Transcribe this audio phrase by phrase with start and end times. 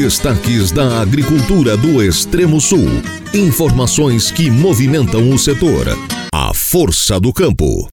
[0.00, 2.86] Destaques da agricultura do Extremo Sul.
[3.34, 5.88] Informações que movimentam o setor.
[6.32, 7.88] A força do campo.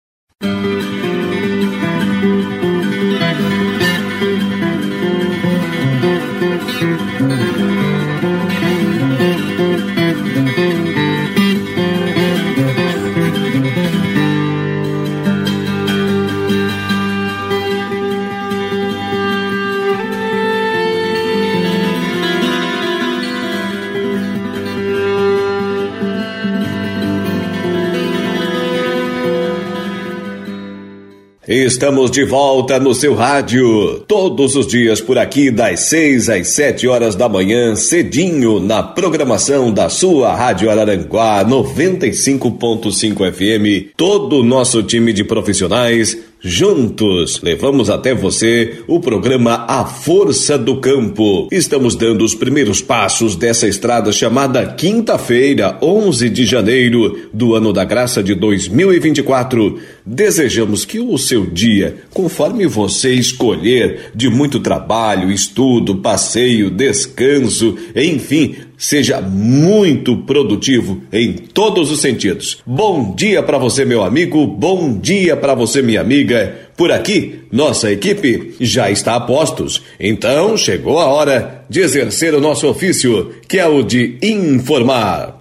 [31.65, 36.87] Estamos de volta no seu rádio, todos os dias por aqui, das 6 às 7
[36.87, 43.93] horas da manhã, cedinho, na programação da sua Rádio Araranguá 95.5 FM.
[43.97, 46.15] Todo o nosso time de profissionais
[46.47, 51.47] Juntos, levamos até você o programa A Força do Campo.
[51.51, 57.83] Estamos dando os primeiros passos dessa estrada chamada Quinta-feira, 11 de janeiro do ano da
[57.83, 59.79] graça de 2024.
[60.05, 68.55] Desejamos que o seu dia, conforme você escolher, de muito trabalho, estudo, passeio, descanso, enfim,
[68.77, 72.59] seja muito produtivo em todos os sentidos.
[72.63, 76.55] Bom dia para você, meu amigo, bom dia para você, minha amiga.
[76.77, 79.81] Por aqui, nossa equipe já está a postos.
[79.99, 85.34] Então, chegou a hora de exercer o nosso ofício, que é o de informar.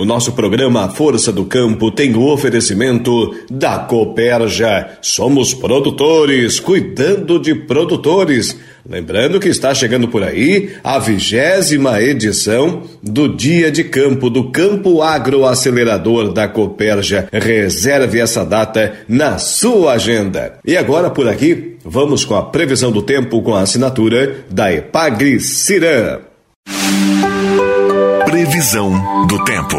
[0.00, 4.92] O nosso programa Força do Campo tem o oferecimento da Coperja.
[5.02, 8.58] Somos produtores, cuidando de produtores.
[8.88, 15.02] Lembrando que está chegando por aí a vigésima edição do Dia de Campo do Campo
[15.02, 17.28] Agroacelerador da Coperja.
[17.30, 20.60] Reserve essa data na sua agenda.
[20.64, 25.38] E agora por aqui, vamos com a previsão do tempo com a assinatura da Epagri
[25.40, 26.29] Ciran.
[28.40, 29.76] Previsão do tempo.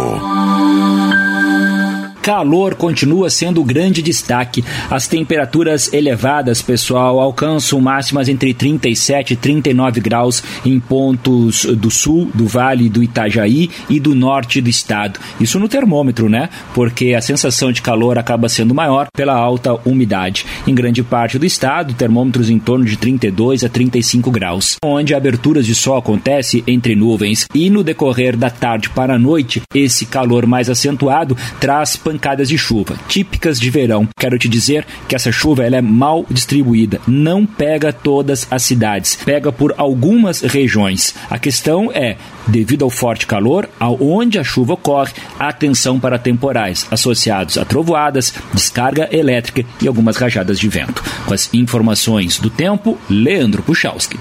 [2.21, 4.63] Calor continua sendo o grande destaque.
[4.89, 12.29] As temperaturas elevadas, pessoal, alcançam máximas entre 37 e 39 graus em pontos do sul,
[12.33, 15.19] do Vale do Itajaí e do norte do estado.
[15.39, 16.49] Isso no termômetro, né?
[16.73, 20.45] Porque a sensação de calor acaba sendo maior pela alta umidade.
[20.67, 25.65] Em grande parte do estado, termômetros em torno de 32 a 35 graus, onde aberturas
[25.65, 30.45] de sol acontece entre nuvens e no decorrer da tarde para a noite, esse calor
[30.45, 34.07] mais acentuado traz pancadas de chuva, típicas de verão.
[34.19, 39.17] Quero te dizer que essa chuva ela é mal distribuída, não pega todas as cidades,
[39.23, 41.15] pega por algumas regiões.
[41.29, 42.17] A questão é,
[42.47, 49.07] devido ao forte calor, aonde a chuva ocorre, atenção para temporais associados a trovoadas, descarga
[49.11, 51.01] elétrica e algumas rajadas de vento.
[51.25, 54.19] Com as informações do tempo, Leandro Puchalski.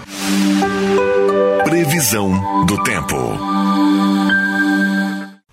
[1.65, 3.80] Previsão do tempo.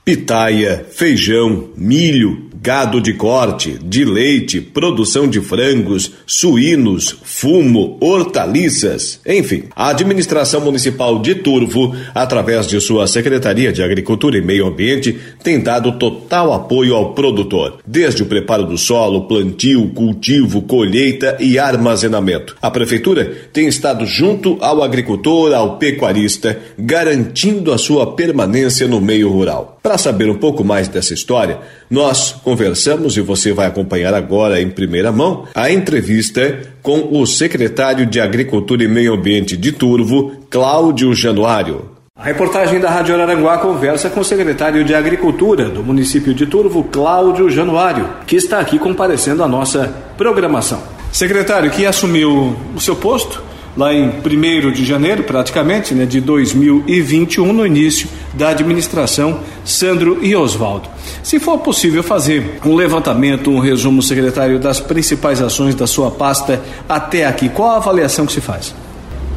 [0.07, 9.63] Pitaia, feijão, milho, gado de corte, de leite, produção de frangos, suínos, fumo, hortaliças, enfim.
[9.75, 15.59] A administração municipal de Turvo, através de sua Secretaria de Agricultura e Meio Ambiente, tem
[15.59, 22.55] dado total apoio ao produtor, desde o preparo do solo, plantio, cultivo, colheita e armazenamento.
[22.61, 29.29] A prefeitura tem estado junto ao agricultor, ao pecuarista, garantindo a sua permanência no meio
[29.29, 29.76] rural.
[29.87, 31.59] Para saber um pouco mais dessa história,
[31.89, 38.05] nós conversamos e você vai acompanhar agora em primeira mão a entrevista com o secretário
[38.05, 41.89] de Agricultura e Meio Ambiente de Turvo, Cláudio Januário.
[42.13, 46.83] A reportagem da Rádio Araranguá conversa com o secretário de Agricultura do município de Turvo,
[46.83, 50.83] Cláudio Januário, que está aqui comparecendo à nossa programação.
[51.13, 53.41] Secretário, que assumiu o seu posto
[53.77, 60.35] lá em 1 de janeiro, praticamente, né, de 2021, no início da administração Sandro e
[60.35, 60.89] Oswaldo.
[61.21, 66.59] Se for possível fazer um levantamento, um resumo, secretário, das principais ações da sua pasta
[66.89, 68.73] até aqui, qual a avaliação que se faz?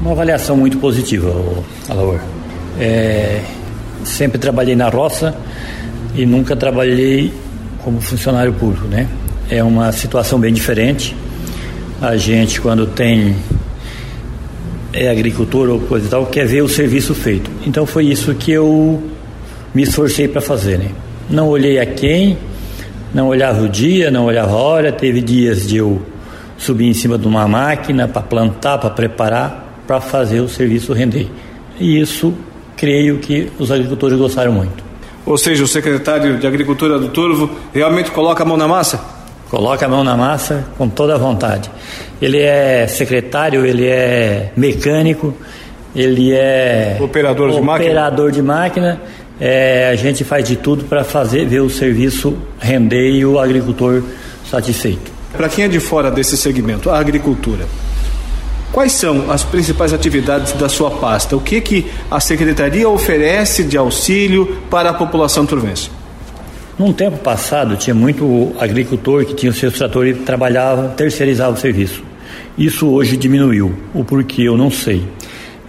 [0.00, 1.30] Uma avaliação muito positiva,
[1.88, 2.18] Alaor.
[2.78, 3.42] É,
[4.04, 5.36] sempre trabalhei na roça
[6.14, 7.32] e nunca trabalhei
[7.84, 9.06] como funcionário público, né?
[9.50, 11.14] É uma situação bem diferente.
[12.00, 13.36] A gente, quando tem
[14.92, 17.50] é agricultor ou coisa e tal, quer ver o serviço feito.
[17.66, 19.02] Então foi isso que eu
[19.74, 20.90] me esforcei para fazer, né?
[21.28, 22.36] Não olhei a quem,
[23.14, 24.92] não olhava o dia, não olhava a hora.
[24.92, 26.02] Teve dias de eu
[26.58, 31.28] subir em cima de uma máquina para plantar, para preparar, para fazer o serviço render.
[31.78, 32.34] E isso
[32.76, 34.82] creio que os agricultores gostaram muito.
[35.24, 39.19] Ou seja, o secretário de Agricultura do Turvo realmente coloca a mão na massa?
[39.50, 41.68] Coloca a mão na massa com toda a vontade.
[42.22, 45.34] Ele é secretário, ele é mecânico,
[45.94, 47.90] ele é operador de máquina.
[47.90, 49.00] Operador de máquina.
[49.40, 54.02] É, a gente faz de tudo para fazer ver o serviço render e o agricultor
[54.48, 55.10] satisfeito.
[55.32, 57.64] Para quem é de fora desse segmento, a agricultura,
[58.72, 61.36] Quais são as principais atividades da sua pasta?
[61.36, 65.90] O que, que a Secretaria oferece de auxílio para a população turvense?
[66.80, 71.56] Num tempo passado, tinha muito agricultor que tinha o seu trator e trabalhava, terceirizava o
[71.58, 72.02] serviço.
[72.56, 73.78] Isso hoje diminuiu.
[73.92, 75.04] O porquê eu não sei.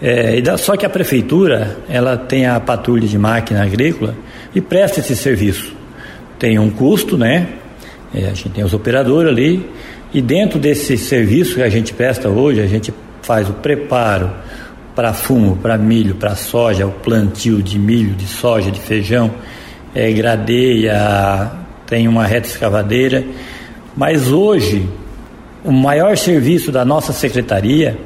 [0.01, 4.15] É, só que a prefeitura ela tem a patrulha de máquina agrícola
[4.55, 5.75] e presta esse serviço.
[6.39, 7.55] Tem um custo, né?
[8.15, 9.69] É, a gente tem os operadores ali
[10.13, 14.31] e dentro desse serviço que a gente presta hoje, a gente faz o preparo
[14.95, 19.29] para fumo, para milho, para soja, o plantio de milho, de soja, de feijão,
[19.93, 21.51] é, gradeia,
[21.85, 23.23] tem uma reta escavadeira.
[23.95, 24.88] Mas hoje,
[25.63, 27.97] o maior serviço da nossa secretaria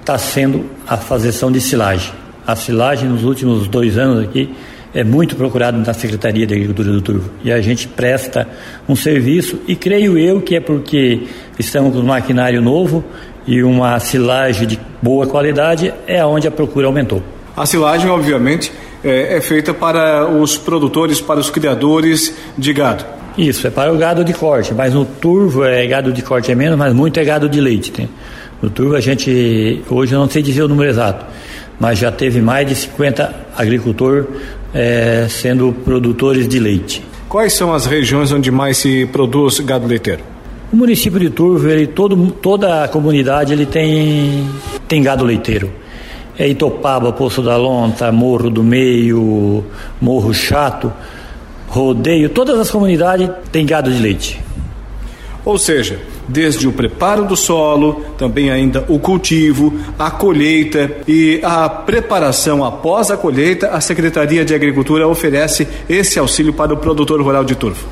[0.00, 2.12] está sendo a fazeção de silagem.
[2.46, 4.54] A silagem, nos últimos dois anos aqui,
[4.92, 7.30] é muito procurado na Secretaria de Agricultura do Turvo.
[7.44, 8.48] E a gente presta
[8.88, 11.28] um serviço e creio eu que é porque
[11.58, 13.04] estamos com um maquinário novo
[13.46, 17.22] e uma silagem de boa qualidade é onde a procura aumentou.
[17.56, 18.72] A silagem, obviamente,
[19.04, 23.04] é, é feita para os produtores, para os criadores de gado.
[23.38, 26.54] Isso, é para o gado de corte, mas no turvo é gado de corte é
[26.54, 27.92] menos, mas muito é gado de leite.
[27.92, 28.08] Tem.
[28.60, 31.24] No turvo a gente, hoje eu não sei dizer o número exato,
[31.78, 34.26] mas já teve mais de 50 agricultores
[34.74, 37.02] é, sendo produtores de leite.
[37.28, 40.22] Quais são as regiões onde mais se produz gado leiteiro?
[40.72, 44.48] O município de Turvo, ele, todo, toda a comunidade ele tem,
[44.86, 45.70] tem gado leiteiro.
[46.40, 49.62] É Itopaba, Poço da Lonta, Morro do Meio,
[50.00, 50.90] Morro Chato,
[51.68, 54.40] Rodeio, todas as comunidades têm gado de leite.
[55.44, 61.68] Ou seja, desde o preparo do solo, também ainda o cultivo, a colheita e a
[61.68, 67.44] preparação após a colheita, a Secretaria de Agricultura oferece esse auxílio para o produtor rural
[67.44, 67.86] de turvo.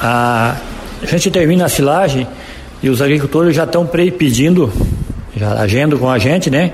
[0.00, 0.56] A,
[1.04, 2.26] gente termina a silagem
[2.82, 4.72] e os agricultores já estão pedindo,
[5.36, 6.72] já agendam com a gente, né?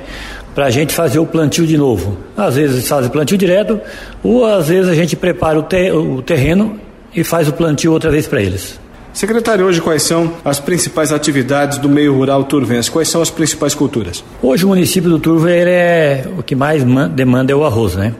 [0.58, 2.18] Para a gente fazer o plantio de novo.
[2.36, 3.80] Às vezes faz o plantio direto,
[4.24, 6.80] ou às vezes a gente prepara o, te, o terreno
[7.14, 8.76] e faz o plantio outra vez para eles.
[9.12, 12.90] Secretário, hoje quais são as principais atividades do meio rural turvense?
[12.90, 14.24] Quais são as principais culturas?
[14.42, 16.82] Hoje o município do Turvo ele é o que mais
[17.14, 18.12] demanda é o arroz, né?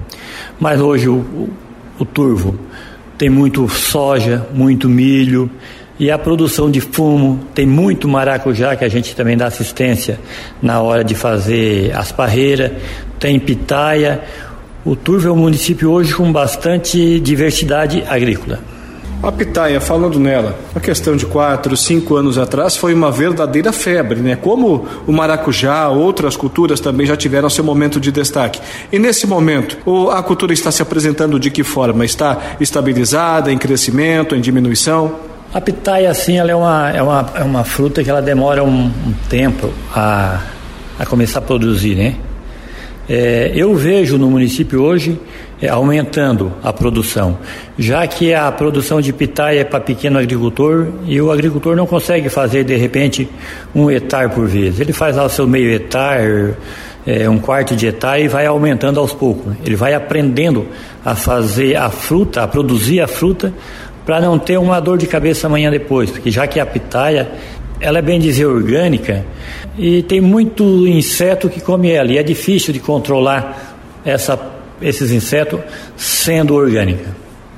[0.61, 1.51] Mas hoje o, o,
[1.99, 2.57] o Turvo
[3.19, 5.51] tem muito soja, muito milho
[5.99, 10.21] e a produção de fumo tem muito maracujá que a gente também dá assistência
[10.63, 12.73] na hora de fazer as parreiras,
[13.19, 14.23] tem pitaia.
[14.85, 18.61] O Turvo é um município hoje com bastante diversidade agrícola.
[19.21, 24.21] A pitaia, falando nela, a questão de quatro, cinco anos atrás foi uma verdadeira febre,
[24.21, 24.37] né?
[24.37, 28.61] Como o maracujá, outras culturas também já tiveram seu momento de destaque.
[28.93, 29.77] E nesse momento,
[30.13, 32.05] a cultura está se apresentando de que forma?
[32.05, 35.17] Está estabilizada, em crescimento, em diminuição?
[35.53, 38.85] A pitaia, assim, ela é uma, é uma, é uma fruta que ela demora um,
[38.85, 40.43] um tempo a,
[40.99, 42.17] a começar a produzir, né?
[43.09, 45.19] É, eu vejo no município hoje
[45.63, 47.39] é, aumentando a produção,
[47.79, 52.29] já que a produção de pitaia é para pequeno agricultor e o agricultor não consegue
[52.29, 53.27] fazer de repente
[53.75, 54.79] um hectare por vez.
[54.79, 56.55] Ele faz lá o seu meio hectare,
[57.07, 59.55] é, um quarto de hectare e vai aumentando aos poucos.
[59.65, 60.67] Ele vai aprendendo
[61.03, 63.55] a fazer a fruta, a produzir a fruta,
[64.09, 67.31] para não ter uma dor de cabeça amanhã depois, porque já que a pitaia
[67.79, 69.23] ela é bem dizer orgânica
[69.77, 74.41] e tem muito inseto que come ela e é difícil de controlar essa
[74.81, 75.61] esses insetos
[75.95, 77.15] sendo orgânica,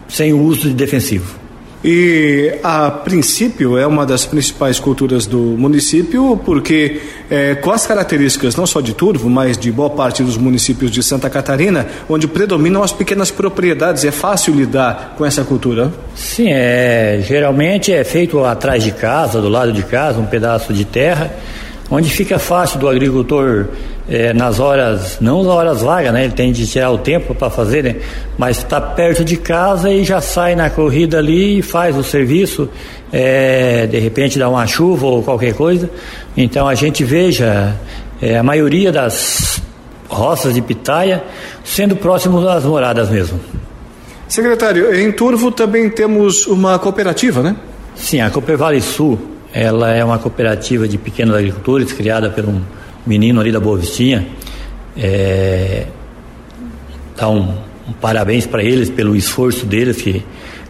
[0.09, 1.39] sem o uso de defensivo.
[1.83, 8.55] E a princípio é uma das principais culturas do município, porque é, com as características
[8.55, 12.83] não só de Turvo, mas de boa parte dos municípios de Santa Catarina, onde predominam
[12.83, 15.91] as pequenas propriedades, é fácil lidar com essa cultura?
[16.15, 20.85] Sim, é, geralmente é feito atrás de casa, do lado de casa, um pedaço de
[20.85, 21.35] terra
[21.91, 23.67] onde fica fácil do agricultor
[24.11, 26.25] é, nas horas, não nas horas vagas, né?
[26.25, 27.97] Ele tem de tirar o tempo para fazer, né?
[28.37, 32.69] Mas está perto de casa e já sai na corrida ali e faz o serviço.
[33.13, 35.89] É, de repente dá uma chuva ou qualquer coisa.
[36.37, 37.77] Então a gente veja
[38.21, 39.63] é, a maioria das
[40.09, 41.23] roças de pitaia
[41.63, 43.39] sendo próximos das moradas mesmo.
[44.27, 47.55] Secretário, em Turvo também temos uma cooperativa, né?
[47.95, 49.19] Sim, a Cooper Vale Sul
[49.53, 52.61] ela é uma cooperativa de pequenos agricultores criada por um
[53.11, 54.25] menino ali da Boa Vistinha.
[54.97, 55.87] É,
[57.17, 57.57] dar um,
[57.89, 60.25] um parabéns para eles pelo esforço deles que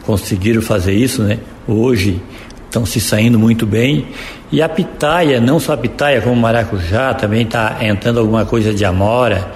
[0.05, 1.39] conseguiram fazer isso, né?
[1.69, 2.21] Hoje
[2.65, 4.07] estão se saindo muito bem.
[4.51, 8.73] E a pitaia, não só a pitaia, como o maracujá, também está entrando alguma coisa
[8.73, 9.53] de amora.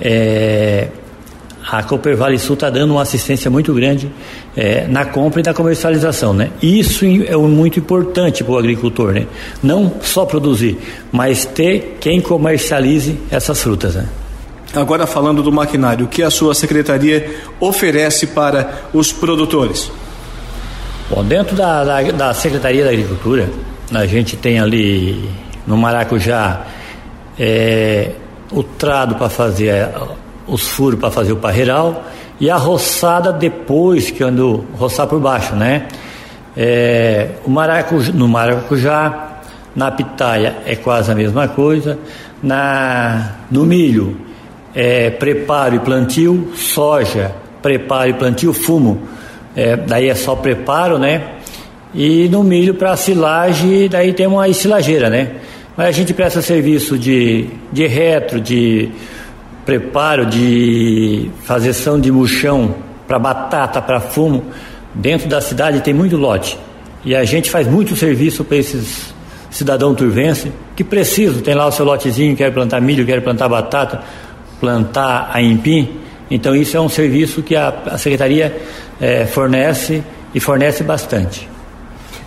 [0.00, 0.88] É,
[1.70, 4.10] a Cooper Vale Sul está dando uma assistência muito grande
[4.56, 6.50] é, na compra e na comercialização, né?
[6.60, 9.26] Isso é muito importante para o agricultor, né?
[9.62, 10.78] Não só produzir,
[11.10, 14.08] mas ter quem comercialize essas frutas, né?
[14.74, 19.90] Agora falando do maquinário, o que a sua secretaria oferece para os produtores?
[21.10, 23.50] Bom, dentro da, da, da Secretaria da Agricultura,
[23.92, 25.28] a gente tem ali
[25.66, 26.64] no Maracujá
[27.38, 28.12] é,
[28.50, 29.90] o trado para fazer
[30.46, 32.04] os furos para fazer o parreiral
[32.40, 35.86] e a roçada depois que ando roçar por baixo, né?
[36.56, 39.40] É, o maracujá, no maracujá,
[39.74, 41.98] na pitaia é quase a mesma coisa,
[42.42, 44.16] na no milho
[44.74, 47.32] é preparo e plantio, soja,
[47.62, 49.02] preparo e plantio, fumo,
[49.54, 51.22] é, daí é só preparo, né?
[51.94, 55.30] E no milho para silagem, daí tem uma silageira, né?
[55.76, 58.90] Mas a gente presta serviço de, de retro, de
[59.64, 62.74] preparo de fazeção de muxão
[63.06, 64.44] para batata, para fumo,
[64.94, 66.58] dentro da cidade tem muito lote.
[67.04, 69.12] E a gente faz muito serviço para esses
[69.50, 74.00] cidadão turvense que precisam, tem lá o seu lotezinho, quer plantar milho, quer plantar batata,
[74.58, 76.00] plantar a empim.
[76.30, 78.56] Então isso é um serviço que a, a secretaria
[79.00, 80.02] é, fornece
[80.34, 81.51] e fornece bastante.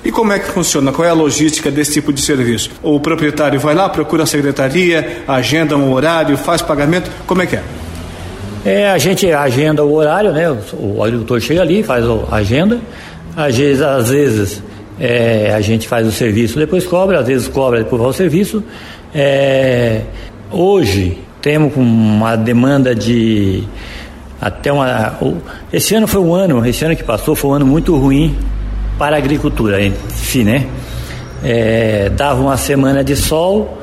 [0.06, 0.92] E como é que funciona?
[0.92, 2.70] Qual é a logística desse tipo de serviço?
[2.84, 7.56] O proprietário vai lá, procura a secretaria, agenda um horário, faz pagamento, como é que
[7.56, 7.64] é?
[8.64, 10.56] É, a gente agenda o horário, né?
[10.74, 12.80] O, agricultor chega ali, faz a agenda.
[13.36, 14.64] Às vezes, às vezes
[15.00, 18.64] é, a gente faz o serviço, depois cobra, às vezes cobra, depois vai o serviço.
[19.14, 20.02] É,
[20.52, 23.64] hoje temos uma demanda de
[24.40, 25.18] até uma.
[25.74, 28.36] Esse ano foi um ano, esse ano que passou foi um ano muito ruim
[28.98, 30.68] para a agricultura em si, né?
[31.44, 33.82] É, dava uma semana de sol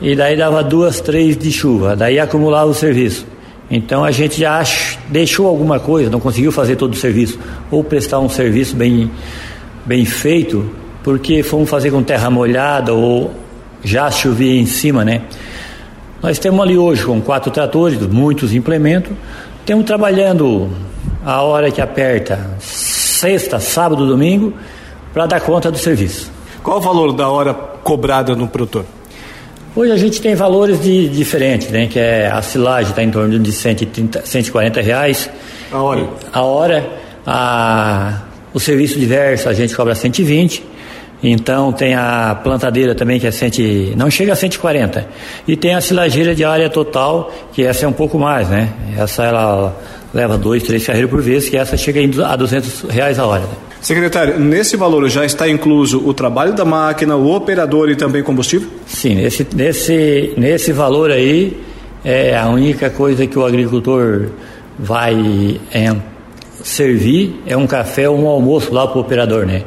[0.00, 3.26] e daí dava duas, três de chuva, daí acumulava o serviço.
[3.70, 4.62] Então a gente já
[5.08, 7.38] deixou alguma coisa, não conseguiu fazer todo o serviço,
[7.70, 9.10] ou prestar um serviço bem,
[9.86, 10.70] bem feito,
[11.02, 13.30] porque fomos fazer com terra molhada ou
[13.82, 15.22] já chovia em cima, né?
[16.22, 19.12] Nós temos ali hoje com quatro tratores, muitos implementos,
[19.66, 20.70] temos trabalhando
[21.24, 22.50] a hora que aperta
[23.22, 24.52] sexta, sábado, domingo,
[25.12, 26.28] para dar conta do serviço.
[26.60, 28.84] Qual o valor da hora cobrada no produtor?
[29.76, 31.86] Hoje a gente tem valores de, diferentes, né?
[31.86, 35.30] Que é a silagem está em torno de 130, 140 reais.
[35.70, 36.08] A hora?
[36.32, 36.90] A hora.
[37.24, 40.64] A, o serviço diverso a gente cobra 120.
[41.22, 45.06] Então tem a plantadeira também que é 100, não chega a 140.
[45.46, 48.68] E tem a silageira de área total, que essa é um pouco mais, né?
[48.98, 49.76] Essa ela
[50.12, 53.42] leva dois, três carreiros por vez, que essa chega a 200 reais a hora.
[53.42, 53.54] Né?
[53.80, 58.68] Secretário, nesse valor já está incluso o trabalho da máquina, o operador e também combustível?
[58.86, 61.56] Sim, nesse, nesse, nesse valor aí
[62.04, 64.28] é a única coisa que o agricultor
[64.78, 65.96] vai é,
[66.62, 69.62] servir é um café ou um almoço lá para o operador, né?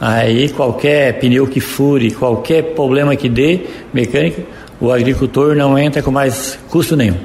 [0.00, 3.60] Aí qualquer pneu que fure, qualquer problema que dê,
[3.92, 4.42] mecânica,
[4.78, 7.16] o agricultor não entra com mais custo nenhum.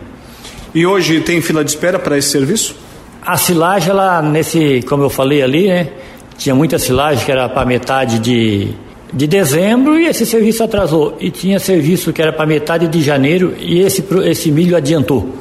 [0.73, 2.75] E hoje tem fila de espera para esse serviço?
[3.21, 5.89] A silagem, ela, nesse, como eu falei ali, né?
[6.37, 8.69] Tinha muita silagem que era para metade de,
[9.13, 11.17] de dezembro e esse serviço atrasou.
[11.19, 15.35] E tinha serviço que era para metade de janeiro e esse, esse milho adiantou.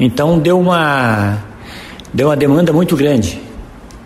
[0.00, 1.38] Então deu uma,
[2.12, 3.40] deu uma demanda muito grande.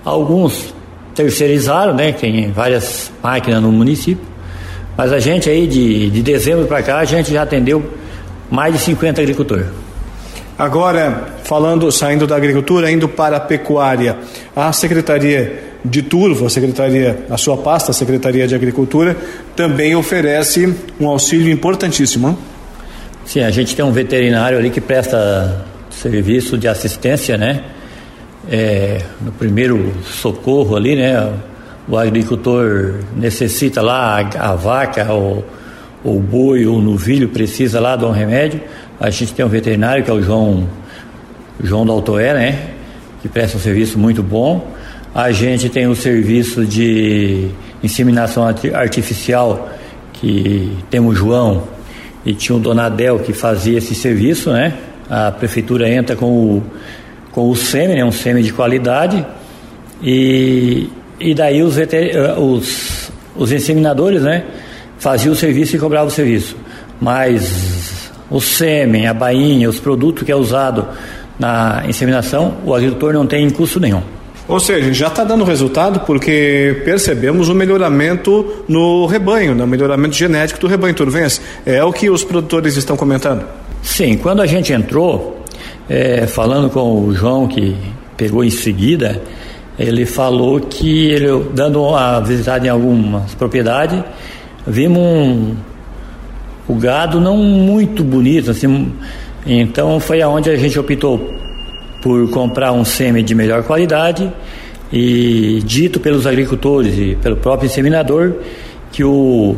[0.05, 0.75] Alguns
[1.15, 2.13] terceirizaram, né?
[2.13, 4.25] Tem várias máquinas no município.
[4.95, 7.83] Mas a gente aí de, de dezembro para cá, a gente já atendeu
[8.51, 9.67] mais de 50 agricultores.
[10.59, 14.17] Agora, falando, saindo da agricultura, indo para a pecuária,
[14.55, 19.15] a Secretaria de Turvo, a Secretaria, a sua pasta, a Secretaria de Agricultura,
[19.55, 22.39] também oferece um auxílio importantíssimo.
[23.27, 27.63] Sim, a gente tem um veterinário ali que presta serviço de assistência, né?
[28.51, 31.35] É, no primeiro socorro ali, né?
[31.87, 35.45] O agricultor necessita lá a, a vaca ou
[36.03, 38.61] o boi ou o novilho precisa lá de um remédio
[38.99, 40.69] a gente tem um veterinário que é o João,
[41.63, 42.71] João Daltoé, né?
[43.23, 44.71] Que presta um serviço muito bom.
[45.15, 47.49] A gente tem o serviço de
[47.83, 49.71] inseminação artificial,
[50.15, 51.65] que tem o João
[52.25, 54.75] e tinha o Donadel que fazia esse serviço, né?
[55.09, 56.63] A prefeitura entra com o,
[57.33, 58.05] com o sêmen, né?
[58.05, 59.25] um sêmen de qualidade,
[60.03, 61.77] e, e daí os,
[62.39, 64.45] os, os inseminadores, né?
[64.99, 66.57] Faziam o serviço e cobravam o serviço.
[67.01, 67.66] Mas
[68.31, 70.87] o sêmen, a bainha, os produtos que é usado
[71.39, 74.03] na inseminação, o agricultor não tem custo nenhum.
[74.49, 79.67] Ou seja, já está dando resultado porque percebemos o um melhoramento no rebanho, no né?
[79.67, 81.41] melhoramento genético do rebanho turvense.
[81.65, 83.45] É o que os produtores estão comentando.
[83.83, 85.43] Sim, quando a gente entrou,
[85.89, 87.77] é, falando com o João, que
[88.17, 89.21] pegou em seguida,
[89.77, 94.01] ele falou que ele, dando uma visitada em algumas propriedades,
[94.65, 95.57] vimos um,
[96.69, 98.93] o gado não muito bonito, assim,
[99.47, 101.33] então foi aonde a gente optou
[102.03, 104.33] por comprar um sêmen de melhor qualidade
[104.93, 108.35] e dito pelos agricultores e pelo próprio inseminador
[108.93, 109.57] que o,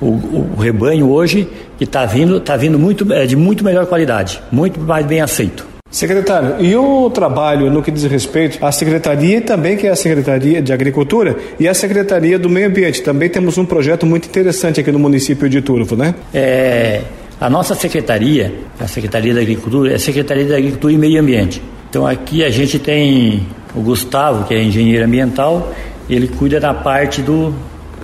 [0.00, 1.48] o, o rebanho hoje
[1.80, 5.69] está vindo, está vindo muito, é, de muito melhor qualidade, muito mais bem aceito.
[5.90, 10.62] Secretário, e o trabalho no que diz respeito à Secretaria também, que é a Secretaria
[10.62, 13.02] de Agricultura, e a Secretaria do Meio Ambiente?
[13.02, 16.14] Também temos um projeto muito interessante aqui no município de Turvo, né?
[16.32, 17.02] É,
[17.40, 21.60] a nossa Secretaria, a Secretaria da Agricultura, é a Secretaria da Agricultura e Meio Ambiente.
[21.88, 23.44] Então aqui a gente tem
[23.74, 25.74] o Gustavo, que é engenheiro ambiental,
[26.08, 27.52] ele cuida da parte do.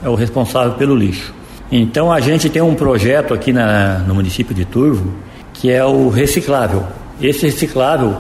[0.04, 1.32] é o responsável pelo lixo.
[1.70, 5.12] Então a gente tem um projeto aqui na, no município de Turvo
[5.60, 6.84] que é o reciclável.
[7.20, 8.16] Esse reciclável,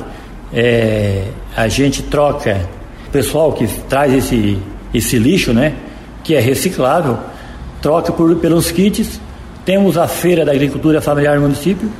[0.52, 1.24] é,
[1.56, 2.68] a gente troca,
[3.06, 4.58] o pessoal que traz esse,
[4.94, 5.74] esse lixo, né,
[6.24, 7.18] que é reciclável,
[7.80, 9.20] troca por, pelos kits.
[9.64, 11.90] Temos a feira da agricultura familiar no município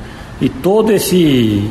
[0.41, 1.69] e todo esse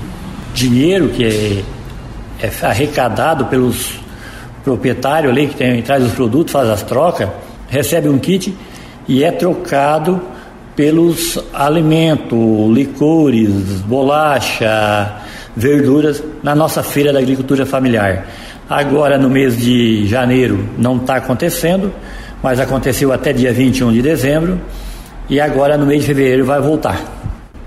[0.55, 3.99] dinheiro que é, é arrecadado pelos
[4.65, 7.29] proprietários ali que tem, traz os produtos, faz as trocas,
[7.69, 8.55] recebe um kit
[9.09, 10.21] e é trocado
[10.77, 12.39] pelos alimentos,
[12.71, 13.51] licores,
[13.87, 15.17] bolacha,
[15.57, 18.27] verduras na nossa feira da agricultura familiar.
[18.69, 21.91] Agora no mês de janeiro não está acontecendo,
[22.43, 24.61] mas aconteceu até dia 21 de dezembro
[25.31, 27.01] e agora no mês de fevereiro vai voltar.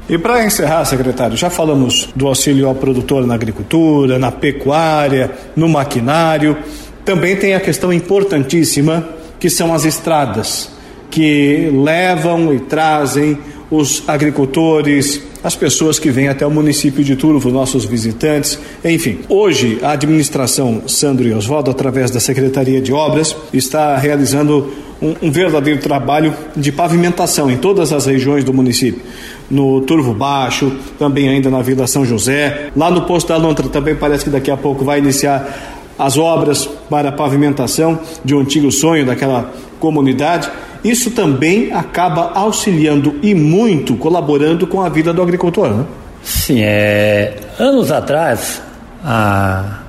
[0.08, 5.68] E para encerrar, secretário, já falamos do auxílio ao produtor na agricultura, na pecuária, no
[5.68, 6.58] maquinário.
[7.04, 9.08] Também tem a questão importantíssima
[9.40, 10.79] que são as estradas
[11.10, 13.38] que levam e trazem
[13.72, 19.20] os agricultores, as pessoas que vêm até o município de Turvo, nossos visitantes, enfim.
[19.30, 25.32] Hoje, a administração Sandro e Oswaldo, através da Secretaria de Obras, está realizando um, um,
[25.32, 29.02] verdadeiro trabalho de pavimentação em todas as regiões do município.
[29.50, 33.96] No Turvo Baixo, também ainda na Vila São José, lá no Posto da Lontra também
[33.96, 38.72] parece que daqui a pouco vai iniciar as obras para a pavimentação de um antigo
[38.72, 40.50] sonho daquela comunidade
[40.84, 45.70] isso também acaba auxiliando e muito colaborando com a vida do agricultor.
[45.70, 45.86] Né?
[46.24, 48.62] Sim, é, anos atrás,
[49.04, 49.80] a,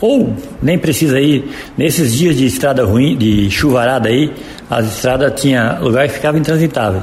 [0.00, 4.32] ou nem precisa ir, nesses dias de estrada ruim, de chuvarada aí,
[4.68, 7.02] as estradas tinha lugar que ficava intransitável.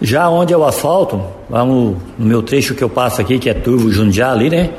[0.00, 3.54] Já onde é o asfalto, vamos no meu trecho que eu passo aqui, que é
[3.54, 4.70] Turvo Jundiá ali, né?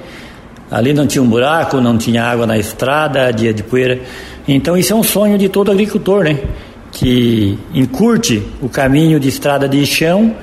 [0.70, 4.00] Ali não tinha um buraco, não tinha água na estrada, dia de poeira.
[4.48, 6.40] Então isso é um sonho de todo agricultor, né?
[6.92, 10.36] Que encurte o caminho de estrada de chão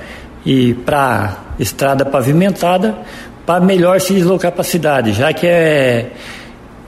[0.45, 2.97] e para estrada pavimentada
[3.45, 6.11] para melhor se deslocar para a cidade, já que é,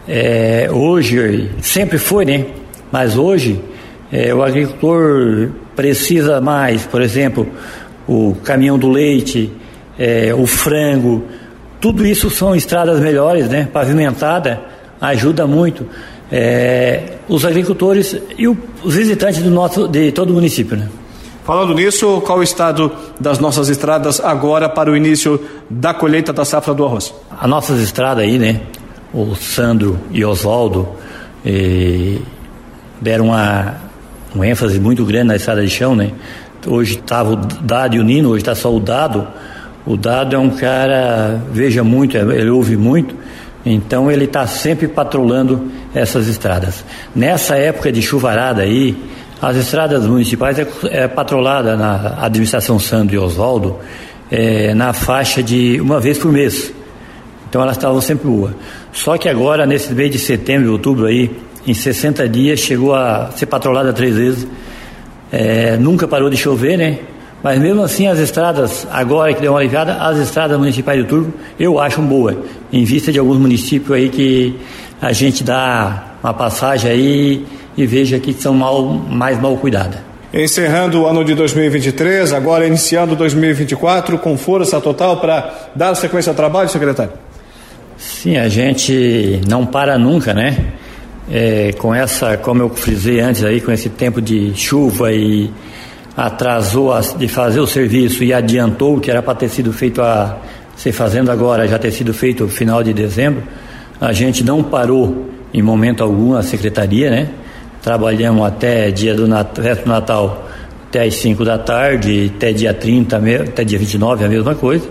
[0.07, 2.45] é, hoje, sempre foi, né?
[2.91, 3.59] Mas hoje
[4.11, 7.47] é, o agricultor precisa mais, por exemplo,
[8.07, 9.51] o caminhão do leite,
[9.97, 11.23] é, o frango,
[11.79, 13.67] tudo isso são estradas melhores, né?
[13.71, 14.61] Pavimentada
[14.99, 15.87] ajuda muito
[16.31, 20.77] é, os agricultores e o, os visitantes do nosso, de todo o município.
[20.77, 20.87] Né?
[21.43, 26.45] Falando nisso, qual o estado das nossas estradas agora para o início da colheita da
[26.45, 27.13] safra do arroz?
[27.39, 28.61] As nossas estradas aí, né?
[29.13, 30.87] O Sandro e Oswaldo
[31.45, 32.19] eh,
[33.01, 33.75] deram uma,
[34.33, 36.11] uma ênfase muito grande na estrada de chão, né?
[36.65, 39.27] Hoje estava o Dado e o Nino, hoje está só o Dado.
[39.85, 43.15] O Dado é um cara, veja muito, ele ouve muito,
[43.65, 46.83] então ele está sempre patrolando essas estradas.
[47.15, 48.97] Nessa época de chuvarada aí,
[49.41, 53.79] as estradas municipais é, é patrolada na administração Sandro e Oswaldo
[54.29, 56.73] é, na faixa de uma vez por mês.
[57.49, 58.53] Então elas estavam sempre boas.
[58.93, 61.31] Só que agora, nesse mês de setembro e outubro aí,
[61.67, 64.47] em 60 dias, chegou a ser patrolada três vezes.
[65.31, 66.99] É, nunca parou de chover, né?
[67.43, 71.33] Mas mesmo assim, as estradas, agora que deu uma aliviada, as estradas municipais de Turvo,
[71.59, 72.37] eu acho boa,
[72.71, 74.55] em vista de alguns municípios aí que
[75.01, 79.99] a gente dá uma passagem aí e veja que são mal, mais mal cuidadas.
[80.33, 86.35] Encerrando o ano de 2023, agora iniciando 2024 com força total para dar sequência ao
[86.35, 87.11] trabalho, secretário?
[87.97, 90.73] Sim, a gente não para nunca, né?
[91.29, 95.49] É, com essa, como eu frisei antes aí, com esse tempo de chuva e
[96.15, 100.37] atrasou de fazer o serviço e adiantou o que era para ter sido feito há
[100.75, 103.43] se fazendo agora, já ter sido feito no final de dezembro,
[103.99, 107.29] a gente não parou em momento algum a secretaria, né?
[107.83, 110.49] Trabalhamos até dia do Natal, do Natal
[110.87, 114.87] até as 5 da tarde, até dia 30, até dia 29 a mesma coisa.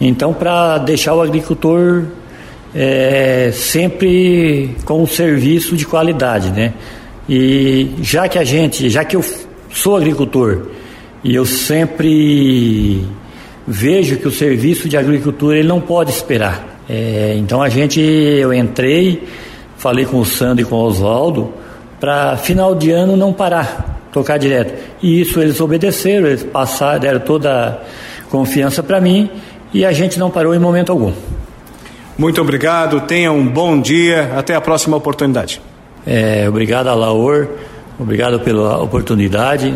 [0.00, 2.04] Então, para deixar o agricultor
[2.74, 6.72] é, sempre com um serviço de qualidade, né?
[7.28, 9.24] E já que a gente, já que eu
[9.72, 10.66] sou agricultor
[11.22, 13.04] e eu sempre
[13.66, 16.80] vejo que o serviço de agricultura ele não pode esperar.
[16.88, 19.22] É, então a gente, eu entrei,
[19.76, 21.52] falei com o Sandro e com o Oswaldo
[22.00, 24.72] para final de ano não parar, tocar direto.
[25.02, 29.30] E isso eles obedeceram, eles passaram, deram toda a confiança para mim
[29.72, 31.12] e a gente não parou em momento algum.
[32.18, 35.60] Muito obrigado, tenha um bom dia, até a próxima oportunidade.
[36.06, 37.48] É, obrigado a Laor,
[38.00, 39.74] obrigado pela oportunidade.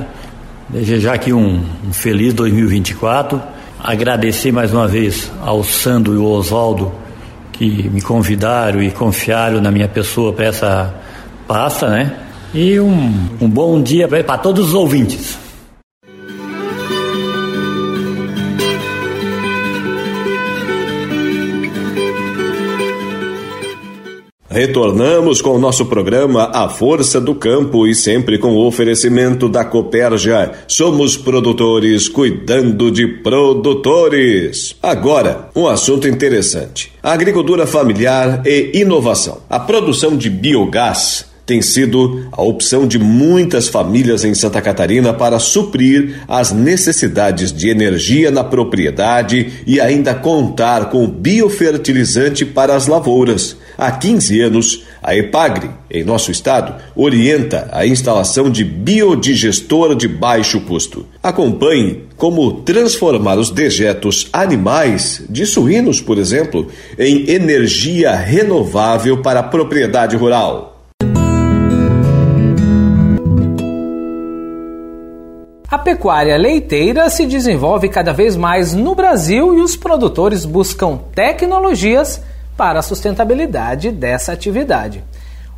[0.68, 3.40] Desejar aqui um, um feliz 2024.
[3.78, 6.92] Agradecer mais uma vez ao Sandro e ao Oswaldo
[7.52, 10.94] que me convidaram e confiaram na minha pessoa para essa
[11.46, 12.16] pasta, né?
[12.52, 15.38] E um, um bom dia para todos os ouvintes.
[24.54, 29.64] Retornamos com o nosso programa A Força do Campo e sempre com o oferecimento da
[29.64, 30.52] Coperja.
[30.68, 34.76] Somos produtores cuidando de produtores.
[34.80, 39.38] Agora, um assunto interessante: agricultura familiar e inovação.
[39.50, 45.40] A produção de biogás tem sido a opção de muitas famílias em Santa Catarina para
[45.40, 53.56] suprir as necessidades de energia na propriedade e ainda contar com biofertilizante para as lavouras.
[53.76, 60.60] Há 15 anos, a EPAGRE, em nosso estado, orienta a instalação de biodigestor de baixo
[60.60, 61.06] custo.
[61.22, 69.44] Acompanhe como transformar os dejetos animais, de suínos, por exemplo, em energia renovável para a
[69.44, 70.70] propriedade rural.
[75.68, 82.22] A pecuária leiteira se desenvolve cada vez mais no Brasil e os produtores buscam tecnologias
[82.56, 85.02] para a sustentabilidade dessa atividade.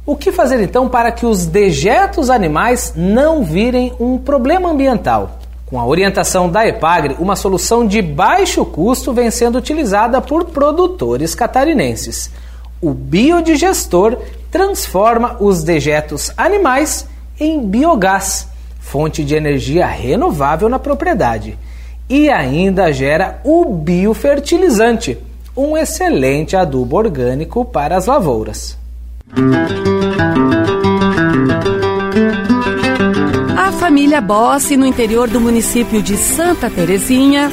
[0.04, 5.38] O que fazer então para que os dejetos animais não virem um problema ambiental?
[5.66, 11.35] Com a orientação da EPAGRE, uma solução de baixo custo vem sendo utilizada por produtores
[11.35, 12.30] catarinenses.
[12.80, 14.18] O biodigestor
[14.50, 17.09] transforma os dejetos animais
[17.40, 18.48] em biogás
[18.87, 21.59] fonte de energia renovável na propriedade,
[22.09, 25.18] e ainda gera o biofertilizante,
[25.56, 28.76] um excelente adubo orgânico para as lavouras.
[33.56, 37.50] A família Bossi, no interior do município de Santa Terezinha,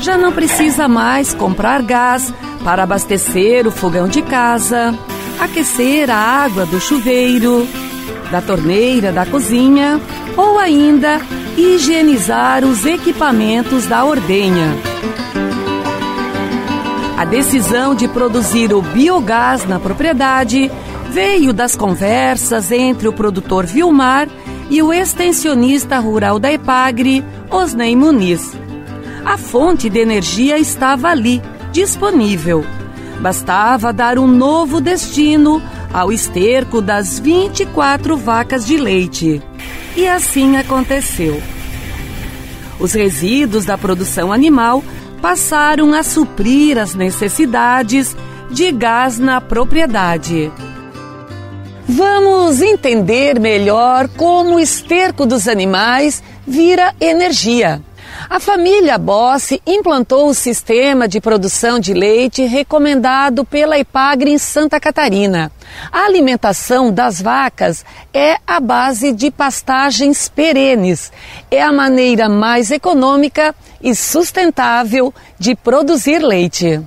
[0.00, 4.94] já não precisa mais comprar gás para abastecer o fogão de casa,
[5.40, 7.66] aquecer a água do chuveiro,
[8.30, 10.00] da torneira da cozinha
[10.36, 11.20] ou ainda
[11.56, 14.76] higienizar os equipamentos da ordenha.
[17.16, 20.70] A decisão de produzir o biogás na propriedade
[21.10, 24.28] veio das conversas entre o produtor Vilmar
[24.68, 28.52] e o extensionista rural da Epagre, Osnei Muniz.
[29.24, 31.40] A fonte de energia estava ali,
[31.72, 32.62] disponível.
[33.18, 35.62] Bastava dar um novo destino
[35.94, 39.42] ao esterco das 24 vacas de leite.
[39.96, 41.42] E assim aconteceu.
[42.78, 44.84] Os resíduos da produção animal
[45.26, 48.16] passaram a suprir as necessidades
[48.48, 50.52] de gás na propriedade.
[51.84, 57.82] Vamos entender melhor como o esterco dos animais vira energia.
[58.30, 64.78] A família Bossi implantou o sistema de produção de leite recomendado pela Ipagre em Santa
[64.78, 65.50] Catarina.
[65.90, 67.84] A alimentação das vacas
[68.14, 71.10] é a base de pastagens perenes.
[71.50, 76.82] É a maneira mais econômica e sustentável de produzir leite.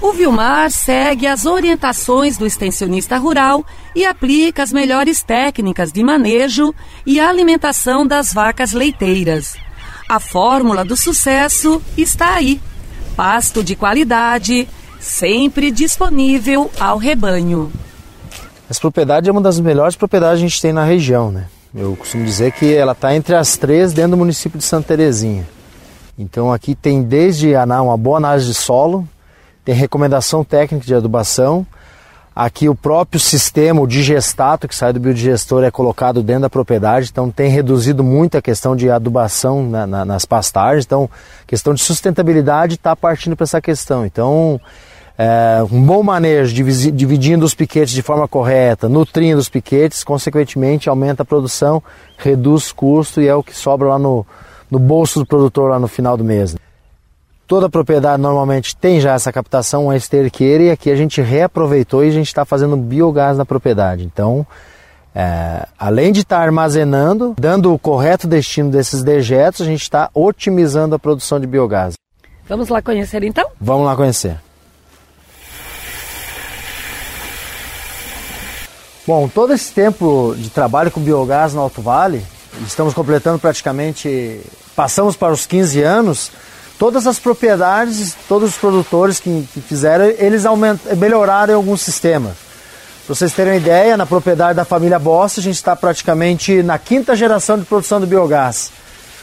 [0.00, 3.64] O Vilmar segue as orientações do extensionista rural
[3.96, 6.74] e aplica as melhores técnicas de manejo
[7.06, 9.56] e alimentação das vacas leiteiras.
[10.06, 12.60] A fórmula do sucesso está aí:
[13.16, 14.68] pasto de qualidade,
[15.00, 17.72] sempre disponível ao rebanho.
[18.68, 21.46] Essa propriedade é uma das melhores propriedades que a gente tem na região, né?
[21.74, 25.44] Eu costumo dizer que ela está entre as três dentro do município de Santa Terezinha.
[26.16, 29.08] Então aqui tem desde uma boa análise de solo,
[29.64, 31.66] tem recomendação técnica de adubação,
[32.36, 37.10] Aqui o próprio sistema, o digestato que sai do biodigestor é colocado dentro da propriedade,
[37.12, 41.08] então tem reduzido muito a questão de adubação na, na, nas pastagens, então
[41.46, 44.04] questão de sustentabilidade está partindo para essa questão.
[44.04, 44.60] Então
[45.16, 51.22] é, um bom manejo, dividindo os piquetes de forma correta, nutrindo os piquetes, consequentemente aumenta
[51.22, 51.82] a produção,
[52.18, 54.26] reduz custo e é o que sobra lá no,
[54.70, 56.56] no bolso do produtor lá no final do mês.
[57.46, 62.08] Toda propriedade normalmente tem já essa captação, uma esterqueira, e aqui a gente reaproveitou e
[62.08, 64.02] a gente está fazendo biogás na propriedade.
[64.02, 64.46] Então,
[65.14, 70.10] é, além de estar tá armazenando, dando o correto destino desses dejetos, a gente está
[70.12, 71.94] otimizando a produção de biogás.
[72.48, 73.48] Vamos lá conhecer então?
[73.60, 74.43] Vamos lá conhecer.
[79.06, 82.24] Bom, todo esse tempo de trabalho com biogás no Alto Vale,
[82.66, 84.40] estamos completando praticamente,
[84.74, 86.30] passamos para os 15 anos,
[86.78, 90.44] todas as propriedades, todos os produtores que, que fizeram, eles
[90.96, 92.32] melhoraram alguns sistemas.
[93.06, 96.78] Para vocês terem uma ideia, na propriedade da família Bossa, a gente está praticamente na
[96.78, 98.70] quinta geração de produção do biogás.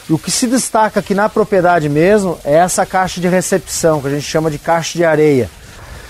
[0.07, 4.11] O que se destaca aqui na propriedade mesmo é essa caixa de recepção, que a
[4.11, 5.49] gente chama de caixa de areia.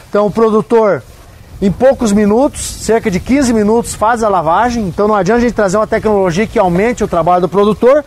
[0.09, 1.01] Então o produtor,
[1.61, 4.87] em poucos minutos, cerca de 15 minutos, faz a lavagem.
[4.87, 8.03] Então não adianta a gente trazer uma tecnologia que aumente o trabalho do produtor,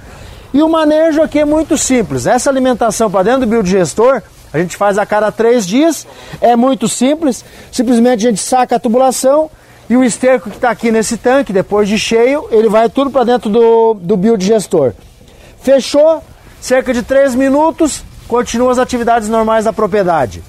[0.53, 2.27] e o manejo aqui é muito simples.
[2.27, 6.07] Essa alimentação para dentro do biodigestor, a gente faz a cada três dias,
[6.41, 7.45] é muito simples.
[7.73, 9.51] Simplesmente a gente saca a tubulação
[9.91, 13.25] e o esterco que está aqui nesse tanque, depois de cheio, ele vai tudo para
[13.25, 14.93] dentro do, do biodigestor.
[15.61, 16.23] Fechou,
[16.61, 20.43] cerca de três minutos, continua as atividades normais da propriedade.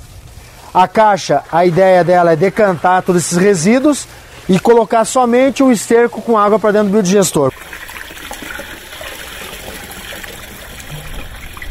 [0.75, 4.05] A caixa, a ideia dela é decantar todos esses resíduos
[4.49, 7.53] e colocar somente o esterco com água para dentro do biodigestor.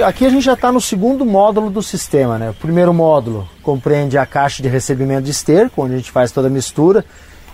[0.03, 2.39] Aqui a gente já está no segundo módulo do sistema.
[2.39, 2.49] Né?
[2.49, 6.49] O primeiro módulo compreende a caixa de recebimento de esterco, onde a gente faz toda
[6.49, 7.05] a mistura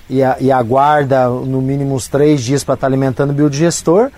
[0.09, 4.13] e, a, e aguarda no mínimo uns três dias para estar tá alimentando o biodigestor.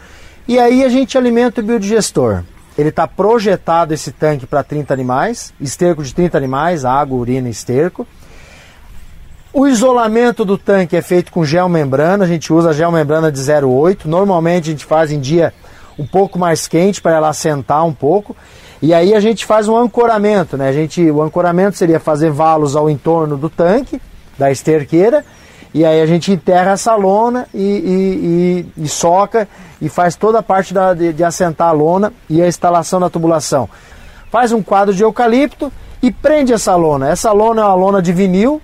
[0.47, 2.43] E aí a gente alimenta o biodigestor.
[2.77, 7.51] Ele está projetado esse tanque para 30 animais, esterco de 30 animais, água, urina e
[7.51, 8.07] esterco.
[9.53, 13.39] O isolamento do tanque é feito com gel membrana, a gente usa gel membrana de
[13.39, 14.07] 0,8.
[14.07, 15.53] Normalmente a gente faz em dia
[15.99, 18.35] um pouco mais quente para ela assentar um pouco.
[18.81, 20.69] E aí a gente faz um ancoramento, né?
[20.69, 24.01] A gente, o ancoramento seria fazer valos ao entorno do tanque,
[24.39, 25.25] da esterqueira,
[25.75, 29.49] e aí a gente enterra essa lona e, e, e, e soca
[29.81, 33.09] e faz toda a parte da, de, de assentar a lona e a instalação da
[33.09, 33.69] tubulação.
[34.31, 37.09] Faz um quadro de eucalipto e prende essa lona.
[37.09, 38.61] Essa lona é uma lona de vinil,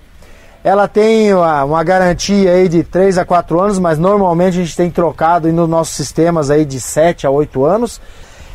[0.63, 4.75] ela tem uma, uma, garantia aí de 3 a 4 anos, mas normalmente a gente
[4.75, 7.99] tem trocado nos nossos sistemas aí de 7 a 8 anos.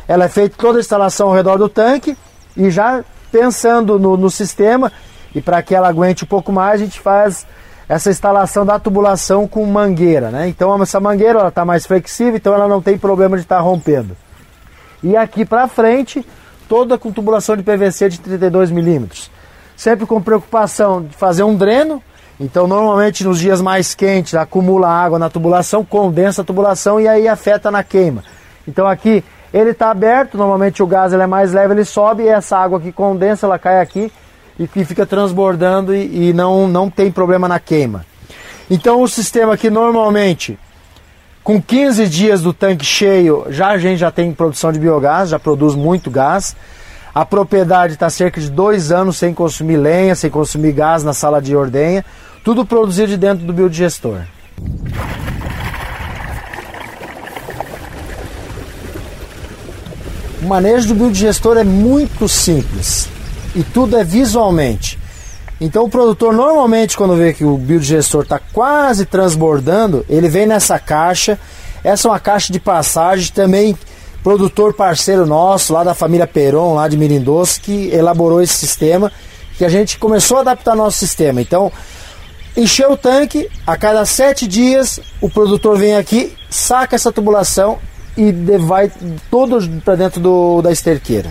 [0.07, 2.15] Ela é feita toda a instalação ao redor do tanque
[2.55, 4.91] e já pensando no, no sistema
[5.33, 7.45] e para que ela aguente um pouco mais, a gente faz
[7.87, 10.47] essa instalação da tubulação com mangueira, né?
[10.47, 13.61] Então essa mangueira ela está mais flexível, então ela não tem problema de estar tá
[13.61, 14.15] rompendo.
[15.03, 16.25] E aqui para frente,
[16.67, 19.29] toda com tubulação de PVC de 32 milímetros
[19.75, 22.01] sempre com preocupação de fazer um dreno.
[22.39, 27.27] Então, normalmente nos dias mais quentes, acumula água na tubulação, condensa a tubulação e aí
[27.27, 28.23] afeta na queima.
[28.67, 32.27] Então, aqui ele está aberto, normalmente o gás ele é mais leve, ele sobe e
[32.27, 34.11] essa água que condensa, ela cai aqui
[34.59, 38.05] e, fica transbordando e, e não, não tem problema na queima.
[38.69, 40.57] Então, o sistema aqui normalmente
[41.43, 45.37] com 15 dias do tanque cheio, já a gente já tem produção de biogás, já
[45.37, 46.55] produz muito gás.
[47.13, 51.39] A propriedade está cerca de dois anos sem consumir lenha, sem consumir gás na sala
[51.39, 52.03] de ordenha,
[52.43, 54.21] tudo produzido de dentro do biodigestor.
[60.41, 63.07] O manejo do biodigestor é muito simples
[63.55, 64.99] e tudo é visualmente.
[65.59, 70.77] Então o produtor normalmente quando vê que o biodigestor está quase transbordando, ele vem nessa
[70.77, 71.39] caixa.
[71.83, 73.77] Essa é uma caixa de passagem também
[74.25, 79.11] produtor parceiro nosso, lá da família Peron, lá de Mirindoce, que elaborou esse sistema,
[79.55, 81.39] que a gente começou a adaptar nosso sistema.
[81.39, 81.71] Então,
[82.57, 87.77] encheu o tanque, a cada sete dias o produtor vem aqui, saca essa tubulação
[88.17, 88.91] e vai
[89.29, 91.29] todo para dentro do, da esterqueira.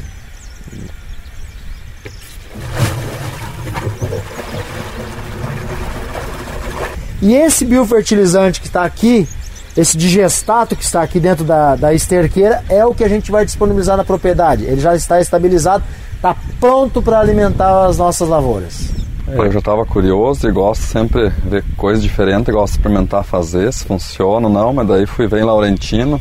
[7.24, 9.26] E esse biofertilizante que está aqui,
[9.74, 13.46] esse digestato que está aqui dentro da, da esterqueira é o que a gente vai
[13.46, 14.64] disponibilizar na propriedade.
[14.64, 15.82] Ele já está estabilizado,
[16.14, 18.90] está pronto para alimentar as nossas lavouras.
[19.26, 23.72] Eu já estava curioso e gosto sempre de ver coisas diferentes, gosto de experimentar fazer,
[23.72, 26.20] se funciona ou não, mas daí fui ver em Laurentino,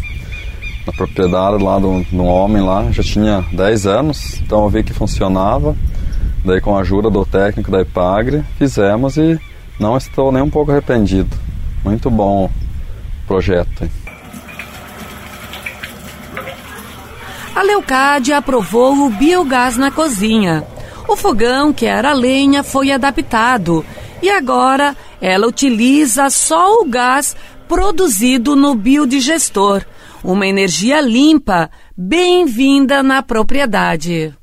[0.88, 4.94] na propriedade lá de um homem lá, já tinha 10 anos, então eu vi que
[4.94, 5.76] funcionava,
[6.44, 9.40] daí com a ajuda do técnico da Ipagre, fizemos e
[9.80, 11.36] Não estou nem um pouco arrependido.
[11.84, 13.90] Muito bom o projeto.
[17.56, 20.64] A Leucádia aprovou o biogás na cozinha.
[21.08, 23.86] O fogão, que era lenha, foi adaptado
[24.22, 27.36] e agora ela utiliza só o gás
[27.68, 29.84] produzido no biodigestor,
[30.24, 34.34] uma energia limpa, bem-vinda na propriedade.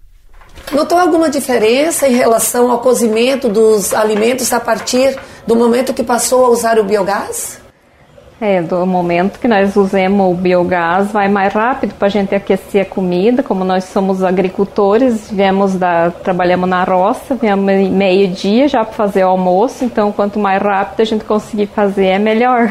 [0.72, 6.46] Notou alguma diferença em relação ao cozimento dos alimentos a partir do momento que passou
[6.46, 7.60] a usar o biogás?
[8.40, 12.82] É, do momento que nós usamos o biogás, vai mais rápido para a gente aquecer
[12.82, 13.42] a comida.
[13.42, 19.28] Como nós somos agricultores, viemos da, trabalhamos na roça, viemos meio-dia já para fazer o
[19.28, 19.84] almoço.
[19.84, 22.70] Então, quanto mais rápido a gente conseguir fazer, é melhor.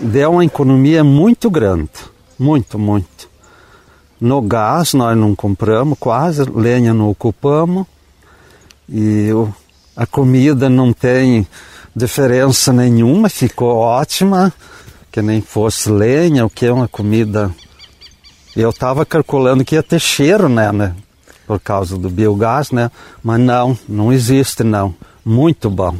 [0.00, 1.90] Deu uma economia muito grande,
[2.38, 3.28] muito, muito.
[4.20, 7.86] No gás nós não compramos quase, lenha não ocupamos
[8.88, 9.30] e
[9.96, 11.46] a comida não tem
[11.94, 14.52] diferença nenhuma, ficou ótima
[15.10, 17.50] que nem fosse lenha, o que é uma comida.
[18.54, 20.94] Eu estava calculando que ia ter cheiro, né, né,
[21.46, 22.90] por causa do biogás, né?
[23.22, 24.94] Mas não, não existe não.
[25.24, 25.96] Muito bom.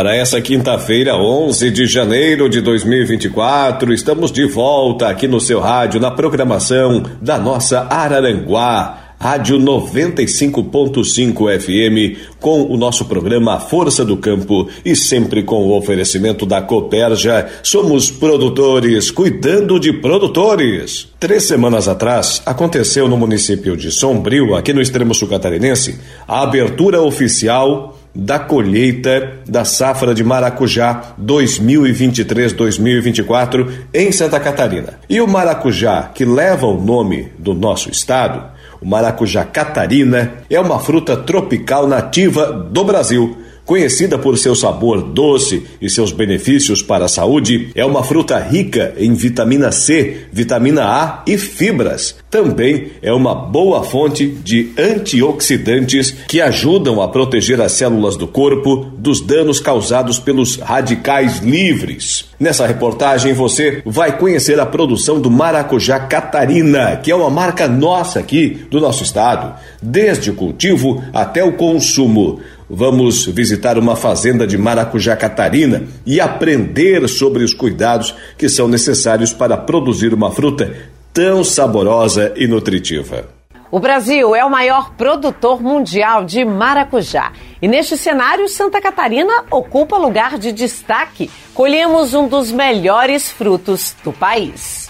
[0.00, 6.00] Para essa quinta-feira, 11 de janeiro de 2024, estamos de volta aqui no seu rádio,
[6.00, 9.10] na programação da nossa Araranguá.
[9.20, 16.46] Rádio 95.5 FM, com o nosso programa Força do Campo e sempre com o oferecimento
[16.46, 17.46] da Coperja.
[17.62, 21.08] Somos produtores, cuidando de produtores.
[21.20, 27.02] Três semanas atrás, aconteceu no município de Sombrio, aqui no extremo sul catarinense, a abertura
[27.02, 34.94] oficial da colheita da safra de maracujá 2023-2024 em Santa Catarina.
[35.08, 38.42] E o maracujá, que leva o nome do nosso estado,
[38.80, 43.36] o maracujá catarina, é uma fruta tropical nativa do Brasil
[43.70, 48.92] Conhecida por seu sabor doce e seus benefícios para a saúde, é uma fruta rica
[48.98, 52.16] em vitamina C, vitamina A e fibras.
[52.28, 58.90] Também é uma boa fonte de antioxidantes que ajudam a proteger as células do corpo
[58.98, 62.24] dos danos causados pelos radicais livres.
[62.40, 68.18] Nessa reportagem você vai conhecer a produção do maracujá Catarina, que é uma marca nossa
[68.18, 72.40] aqui do nosso estado, desde o cultivo até o consumo.
[72.72, 79.32] Vamos visitar uma fazenda de maracujá Catarina e aprender sobre os cuidados que são necessários
[79.32, 83.28] para produzir uma fruta tão saborosa e nutritiva.
[83.72, 87.32] O Brasil é o maior produtor mundial de maracujá.
[87.60, 91.28] E neste cenário, Santa Catarina ocupa lugar de destaque.
[91.52, 94.88] Colhemos um dos melhores frutos do país.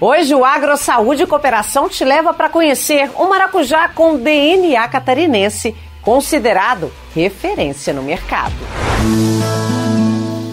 [0.00, 5.74] Hoje, o Agro Saúde e Cooperação te leva para conhecer um maracujá com DNA catarinense
[6.08, 6.90] considerado
[7.22, 8.54] referência no mercado.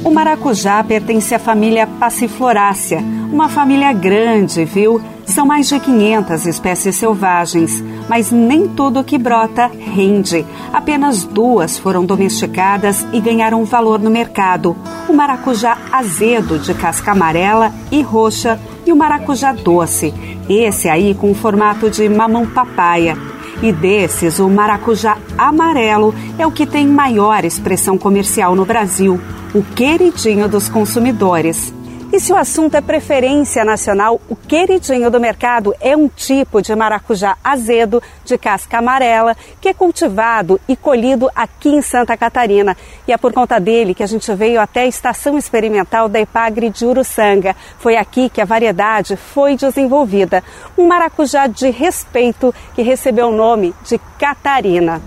[0.03, 5.01] O maracujá pertence à família Passiflorácea, uma família grande, viu?
[5.25, 10.45] São mais de 500 espécies selvagens, mas nem tudo que brota rende.
[10.71, 14.77] Apenas duas foram domesticadas e ganharam valor no mercado:
[15.09, 20.13] o maracujá azedo de casca amarela e roxa e o maracujá doce,
[20.47, 23.17] esse aí com o formato de mamão papaya.
[23.61, 29.19] E desses, o maracujá amarelo é o que tem maior expressão comercial no Brasil,
[29.53, 31.73] o queridinho dos consumidores.
[32.15, 36.73] E se o assunto é preferência nacional, o queridinho do mercado é um tipo de
[36.73, 42.77] maracujá azedo de casca amarela que é cultivado e colhido aqui em Santa Catarina.
[43.05, 46.69] E é por conta dele que a gente veio até a estação experimental da Ipagre
[46.69, 47.53] de Uruçanga.
[47.79, 50.41] Foi aqui que a variedade foi desenvolvida.
[50.77, 55.01] Um maracujá de respeito que recebeu o nome de Catarina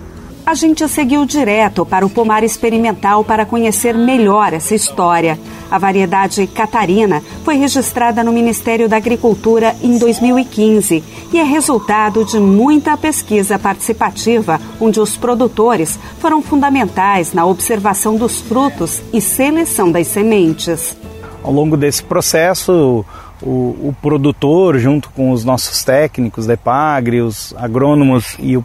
[0.48, 5.38] a gente seguiu direto para o pomar experimental para conhecer melhor essa história.
[5.70, 12.40] A variedade Catarina foi registrada no Ministério da Agricultura em 2015 e é resultado de
[12.40, 20.06] muita pesquisa participativa, onde os produtores foram fundamentais na observação dos frutos e seleção das
[20.06, 20.96] sementes.
[21.42, 23.04] Ao longo desse processo,
[23.42, 28.64] o, o, produtor, junto com os nossos técnicos da EPAGRE, os agrônomos e o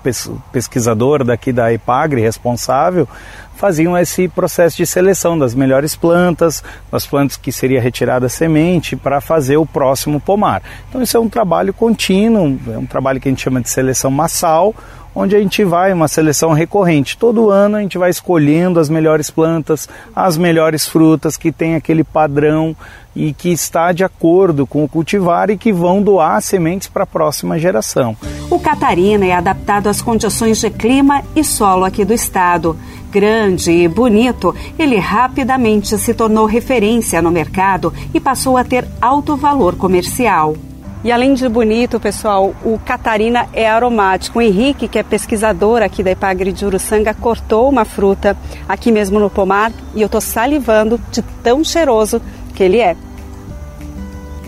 [0.52, 3.08] pesquisador daqui da EPAGRE responsável,
[3.56, 8.96] faziam esse processo de seleção das melhores plantas, das plantas que seria retirada a semente
[8.96, 10.62] para fazer o próximo pomar.
[10.90, 14.12] Então isso é um trabalho contínuo, é um trabalho que a gente chama de seleção
[14.12, 14.76] massal,
[15.16, 17.18] onde a gente vai, uma seleção recorrente.
[17.18, 22.04] Todo ano a gente vai escolhendo as melhores plantas, as melhores frutas que tem aquele
[22.04, 22.76] padrão
[23.16, 27.08] e que está de acordo com o cultivar e que vão doar sementes para a
[27.08, 28.18] próxima geração.
[28.50, 32.76] O Catarina é adaptado às condições de clima e solo aqui do estado.
[33.14, 39.38] Grande e bonito, ele rapidamente se tornou referência no mercado e passou a ter alto
[39.38, 40.56] valor comercial.
[41.04, 44.40] E além de bonito, pessoal, o Catarina é aromático.
[44.40, 48.36] O Henrique, que é pesquisador aqui da Ipagre de Uruçanga, cortou uma fruta
[48.68, 52.20] aqui mesmo no pomar e eu tô salivando de tão cheiroso
[52.56, 52.98] que ele é.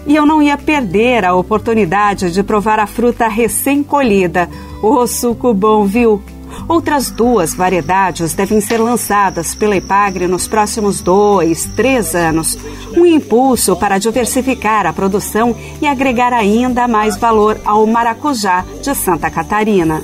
[0.07, 4.49] E eu não ia perder a oportunidade de provar a fruta recém-colhida.
[4.81, 6.19] O suco bom, viu?
[6.67, 12.57] Outras duas variedades devem ser lançadas pela Ipagre nos próximos dois, três anos.
[12.95, 19.29] Um impulso para diversificar a produção e agregar ainda mais valor ao maracujá de Santa
[19.29, 20.01] Catarina.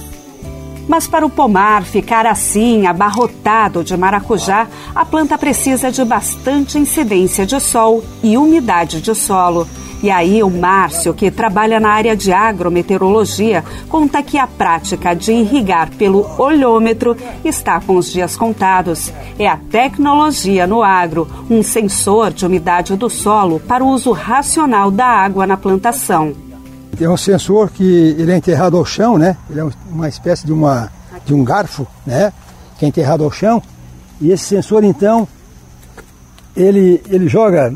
[0.88, 7.46] Mas para o pomar ficar assim, abarrotado de maracujá, a planta precisa de bastante incidência
[7.46, 9.68] de sol e umidade de solo.
[10.04, 15.32] E aí o Márcio, que trabalha na área de agrometeorologia, conta que a prática de
[15.32, 19.14] irrigar pelo olhômetro está com os dias contados.
[19.38, 24.90] É a tecnologia no agro, um sensor de umidade do solo para o uso racional
[24.90, 26.34] da água na plantação.
[27.00, 29.38] É um sensor que ele é enterrado ao chão, né?
[29.50, 30.92] Ele é uma espécie de, uma,
[31.26, 32.34] de um garfo, né?
[32.78, 33.62] Que é enterrado ao chão.
[34.20, 35.28] E esse sensor, então,
[36.56, 37.74] ele, ele joga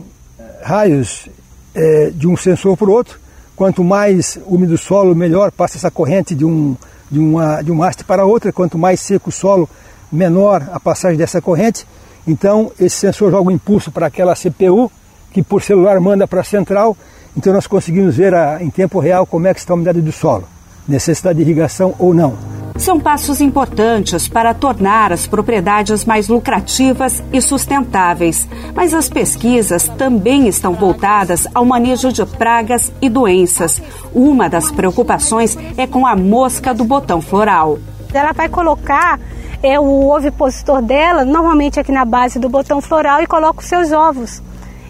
[0.63, 1.27] raios
[1.75, 3.19] é, de um sensor para o outro.
[3.55, 6.75] Quanto mais úmido o solo, melhor passa essa corrente de um,
[7.11, 8.51] de uma, de haste para outra.
[8.51, 9.69] Quanto mais seco o solo,
[10.11, 11.85] menor a passagem dessa corrente.
[12.27, 14.91] Então, esse sensor joga um impulso para aquela CPU,
[15.31, 16.97] que por celular manda para a central.
[17.37, 20.11] Então, nós conseguimos ver a, em tempo real como é que está a umidade do
[20.11, 20.45] solo,
[20.87, 27.41] necessidade de irrigação ou não são passos importantes para tornar as propriedades mais lucrativas e
[27.41, 28.47] sustentáveis.
[28.73, 33.81] Mas as pesquisas também estão voltadas ao manejo de pragas e doenças.
[34.13, 37.79] Uma das preocupações é com a mosca do botão floral.
[38.13, 39.19] Ela vai colocar
[39.63, 43.91] é, o ovipositor dela, normalmente aqui na base do botão floral, e coloca os seus
[43.91, 44.41] ovos.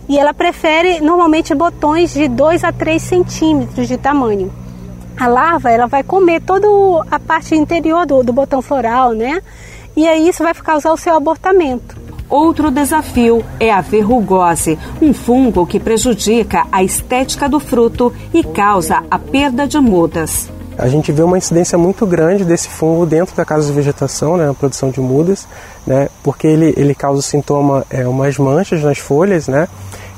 [0.09, 4.64] E ela prefere normalmente botões de 2 a 3 centímetros de tamanho
[5.17, 6.67] a larva ela vai comer toda
[7.09, 9.41] a parte interior do, do botão floral, né?
[9.95, 11.95] E aí isso vai causar o seu abortamento.
[12.29, 19.03] Outro desafio é a verrugose, um fungo que prejudica a estética do fruto e causa
[19.09, 20.49] a perda de mudas.
[20.77, 24.47] A gente vê uma incidência muito grande desse fungo dentro da casa de vegetação, né,
[24.47, 25.47] na produção de mudas,
[25.87, 29.69] né, porque ele, ele causa sintoma é, umas manchas nas folhas, né,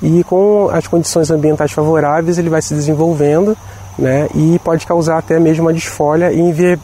[0.02, 3.56] e com as condições ambientais favoráveis ele vai se desenvolvendo
[3.98, 6.40] né, e pode causar até mesmo uma desfolha e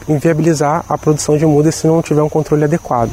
[0.08, 3.10] inviabilizar a produção de mudas se não tiver um controle adequado.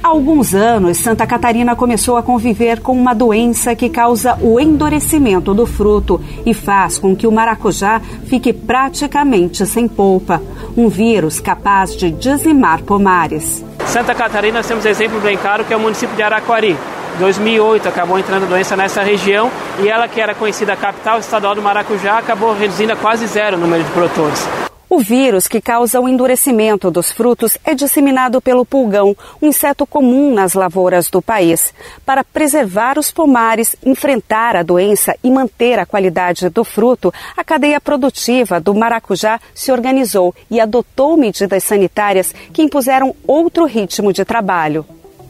[0.00, 5.52] Há alguns anos, Santa Catarina começou a conviver com uma doença que causa o endurecimento
[5.52, 10.40] do fruto e faz com que o maracujá fique praticamente sem polpa.
[10.76, 13.64] Um vírus capaz de dizimar pomares.
[13.86, 16.76] Santa Catarina, nós temos exemplo bem claro que é o município de Araquari.
[17.18, 19.50] 2008 acabou entrando doença nessa região
[19.82, 23.60] e ela, que era conhecida capital estadual do maracujá, acabou reduzindo a quase zero o
[23.60, 24.46] número de produtores.
[24.90, 30.32] O vírus que causa o endurecimento dos frutos é disseminado pelo pulgão, um inseto comum
[30.32, 31.74] nas lavouras do país.
[32.06, 37.78] Para preservar os pomares, enfrentar a doença e manter a qualidade do fruto, a cadeia
[37.78, 44.86] produtiva do maracujá se organizou e adotou medidas sanitárias que impuseram outro ritmo de trabalho.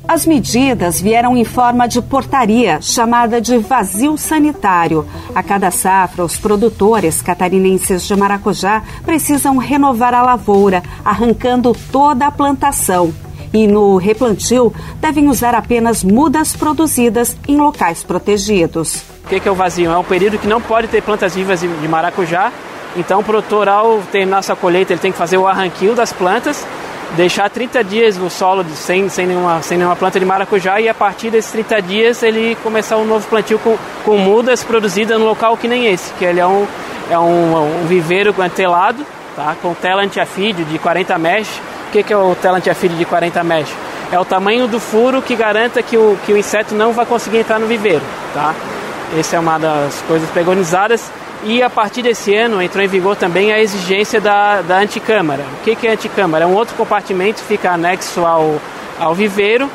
[0.08, 5.06] As medidas vieram em forma de portaria, chamada de vazio sanitário.
[5.34, 12.30] A cada safra, os produtores catarinenses de maracujá precisam renovar a lavoura, arrancando toda a
[12.30, 13.12] plantação.
[13.52, 19.02] E no replantio, devem usar apenas mudas produzidas em locais protegidos.
[19.26, 19.90] O que é o vazio?
[19.90, 22.50] É um período que não pode ter plantas vivas de maracujá.
[22.96, 26.66] Então, o produtor, ao terminar sua colheita, ele tem que fazer o arranquio das plantas
[27.16, 30.94] deixar 30 dias no solo sem, sem, nenhuma, sem nenhuma planta de maracujá e a
[30.94, 35.56] partir desses 30 dias ele começar um novo plantio com, com mudas produzidas num local
[35.56, 36.66] que nem esse, que ele é um,
[37.10, 39.04] é um, um viveiro telado,
[39.34, 39.56] tá?
[39.60, 41.60] com tela antiafídeo de 40 mesh.
[41.88, 43.72] O que, que é o tela antiafídeo de 40 mesh?
[44.12, 47.38] É o tamanho do furo que garanta que o, que o inseto não vai conseguir
[47.38, 48.02] entrar no viveiro.
[48.34, 48.54] Tá?
[49.18, 51.10] Essa é uma das coisas preconizadas
[51.44, 55.44] E a partir desse ano entrou em vigor também a exigência da, da anticâmara.
[55.60, 56.44] O que, que é anticâmara?
[56.44, 58.60] É um outro compartimento que fica anexo ao,
[58.98, 59.70] ao viveiro,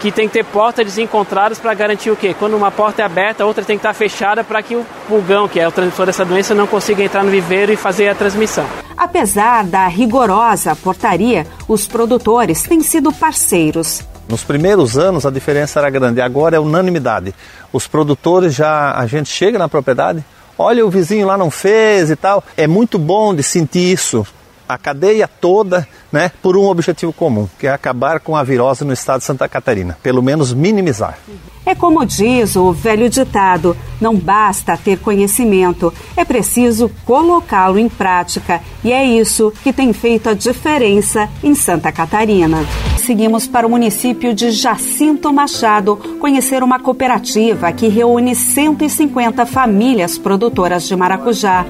[0.00, 2.34] que tem que ter portas desencontradas para garantir o quê?
[2.38, 5.48] Quando uma porta é aberta, a outra tem que estar fechada para que o pulgão,
[5.48, 8.66] que é o transmissor dessa doença, não consiga entrar no viveiro e fazer a transmissão.
[8.96, 14.02] Apesar da rigorosa portaria, os produtores têm sido parceiros.
[14.28, 17.34] Nos primeiros anos a diferença era grande, agora é unanimidade.
[17.72, 20.24] Os produtores já, a gente chega na propriedade,
[20.58, 22.42] olha o vizinho lá não fez e tal.
[22.56, 24.26] É muito bom de sentir isso
[24.68, 28.92] a cadeia toda né, por um objetivo comum, que é acabar com a virose no
[28.92, 31.18] estado de Santa Catarina, pelo menos minimizar.
[31.64, 38.60] É como diz o velho ditado: não basta ter conhecimento, é preciso colocá-lo em prática.
[38.84, 42.64] E é isso que tem feito a diferença em Santa Catarina.
[42.98, 50.86] Seguimos para o município de Jacinto Machado conhecer uma cooperativa que reúne 150 famílias produtoras
[50.88, 51.64] de maracujá.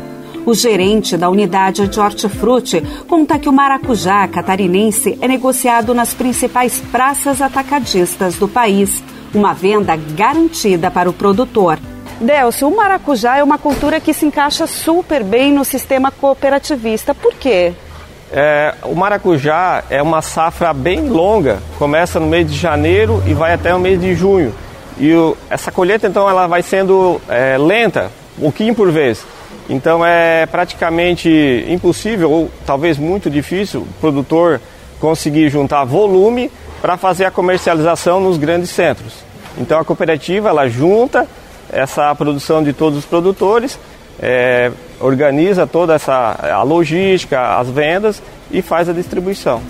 [0.47, 6.79] O gerente da unidade de hortifruti conta que o maracujá catarinense é negociado nas principais
[6.93, 9.03] praças atacadistas do país,
[9.35, 11.81] uma venda garantida para o produtor.
[12.21, 17.13] Delcio, o maracujá é uma cultura que se encaixa super bem no sistema cooperativista.
[17.13, 17.75] Por quê?
[18.31, 23.53] É, o maracujá é uma safra bem longa, começa no mês de janeiro e vai
[23.53, 24.55] até o mês de junho.
[24.97, 29.27] E o, essa colheita então ela vai sendo é, lenta, um pouquinho por vez.
[29.69, 34.61] Então é praticamente impossível, ou talvez muito difícil, o produtor
[35.01, 36.51] conseguir juntar volume
[36.81, 39.15] para fazer a comercialização nos grandes centros.
[39.59, 41.27] Então a cooperativa ela junta
[41.73, 43.79] essa produção de todos os produtores,
[44.21, 49.61] é, organiza toda essa a logística, as vendas e faz a distribuição.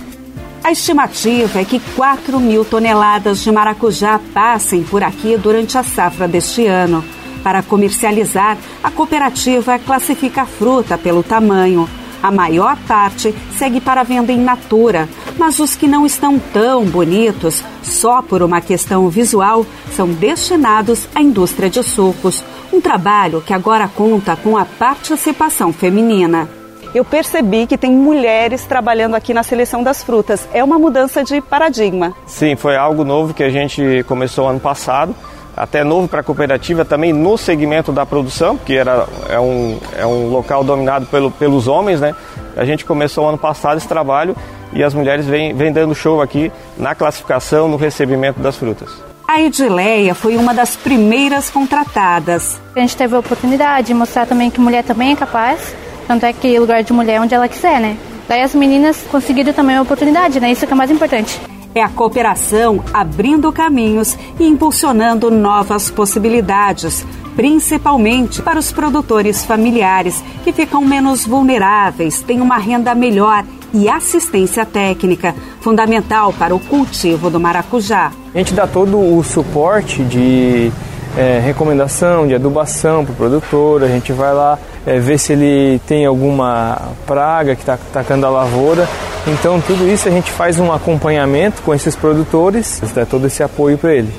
[0.63, 6.27] A estimativa é que 4 mil toneladas de maracujá passem por aqui durante a safra
[6.27, 7.05] deste ano.
[7.47, 11.89] Para comercializar, a cooperativa classifica a fruta pelo tamanho.
[12.21, 17.63] A maior parte segue para venda in natura, mas os que não estão tão bonitos,
[17.85, 22.43] só por uma questão visual, são destinados à indústria de sucos.
[22.73, 26.49] Um trabalho que agora conta com a participação feminina.
[26.93, 30.49] Eu percebi que tem mulheres trabalhando aqui na seleção das frutas.
[30.53, 32.13] É uma mudança de paradigma.
[32.27, 35.15] Sim, foi algo novo que a gente começou ano passado
[35.57, 40.07] até novo para a cooperativa também no segmento da produção, que era, é, um, é
[40.07, 42.15] um local dominado pelo, pelos homens, né?
[42.57, 44.37] A gente começou ano passado esse trabalho
[44.73, 48.91] e as mulheres vêm, vêm dando show aqui na classificação, no recebimento das frutas.
[49.27, 52.61] A Edileia foi uma das primeiras contratadas.
[52.75, 55.75] A gente teve a oportunidade de mostrar também que mulher também é capaz,
[56.07, 57.97] tanto é que lugar de mulher é onde ela quiser, né?
[58.29, 60.51] Daí as meninas conseguiram também a oportunidade, né?
[60.51, 61.41] Isso que é mais importante.
[61.77, 67.05] É a cooperação abrindo caminhos e impulsionando novas possibilidades,
[67.37, 74.65] principalmente para os produtores familiares, que ficam menos vulneráveis, têm uma renda melhor e assistência
[74.65, 78.11] técnica, fundamental para o cultivo do maracujá.
[78.35, 80.73] A gente dá todo o suporte de
[81.15, 85.81] é, recomendação de adubação para o produtor, a gente vai lá é, ver se ele
[85.87, 88.89] tem alguma praga que está atacando a lavoura.
[89.27, 93.77] Então tudo isso a gente faz um acompanhamento com esses produtores, dá todo esse apoio
[93.77, 94.13] para ele.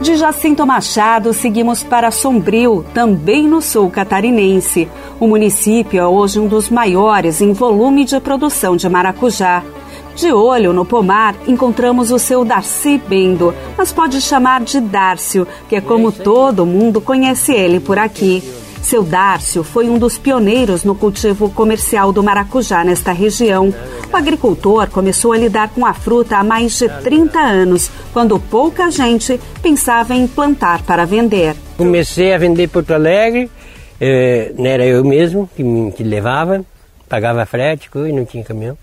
[0.00, 4.88] De Jacinto Machado, seguimos para Sombrio, também no sul catarinense.
[5.18, 9.62] O município é hoje um dos maiores em volume de produção de maracujá.
[10.14, 15.76] De olho no pomar, encontramos o seu Darcy Bendo, mas pode chamar de Dárcio, que
[15.76, 18.42] é como todo mundo conhece ele por aqui.
[18.86, 23.74] Seu Dárcio foi um dos pioneiros no cultivo comercial do maracujá nesta região.
[24.12, 28.88] O agricultor começou a lidar com a fruta há mais de 30 anos, quando pouca
[28.92, 31.56] gente pensava em plantar para vender.
[31.76, 33.50] Comecei a vender Porto Alegre,
[34.00, 35.64] eh, não era eu mesmo que,
[35.96, 36.64] que levava,
[37.08, 38.78] pagava frete, não tinha caminhão.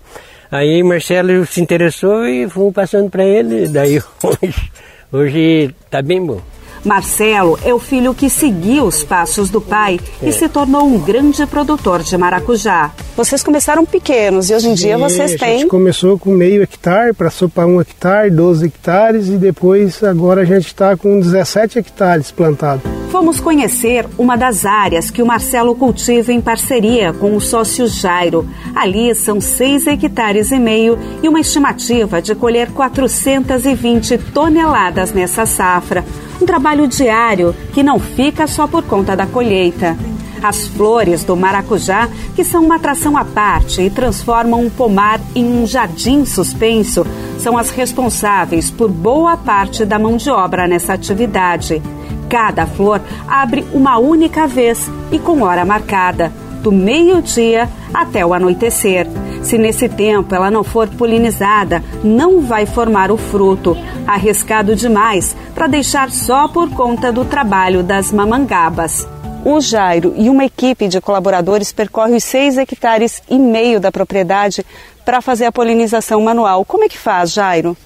[0.52, 3.68] Aí Marcelo se interessou e fomos passando para ele.
[3.68, 4.70] Daí hoje,
[5.10, 6.42] hoje tá bem bom.
[6.84, 10.28] Marcelo é o filho que seguiu os passos do pai é.
[10.28, 12.92] e se tornou um grande produtor de maracujá.
[13.16, 15.48] Vocês começaram pequenos e hoje em dia vocês têm.
[15.48, 20.42] A gente começou com meio hectare, passou para um hectare, 12 hectares e depois agora
[20.42, 23.03] a gente está com 17 hectares plantados.
[23.14, 28.44] Fomos conhecer uma das áreas que o Marcelo cultiva em parceria com o sócio Jairo.
[28.74, 36.04] Ali são 6 hectares e meio e uma estimativa de colher 420 toneladas nessa safra.
[36.42, 39.96] Um trabalho diário que não fica só por conta da colheita.
[40.42, 45.44] As flores do maracujá, que são uma atração à parte e transformam um pomar em
[45.44, 47.06] um jardim suspenso,
[47.38, 51.80] são as responsáveis por boa parte da mão de obra nessa atividade.
[52.28, 59.06] Cada flor abre uma única vez e com hora marcada, do meio-dia até o anoitecer.
[59.42, 63.76] Se nesse tempo ela não for polinizada, não vai formar o fruto.
[64.06, 69.06] Arriscado demais para deixar só por conta do trabalho das mamangabas.
[69.44, 74.64] O Jairo e uma equipe de colaboradores percorre os 6 hectares e meio da propriedade
[75.04, 76.64] para fazer a polinização manual.
[76.64, 77.76] Como é que faz, Jairo?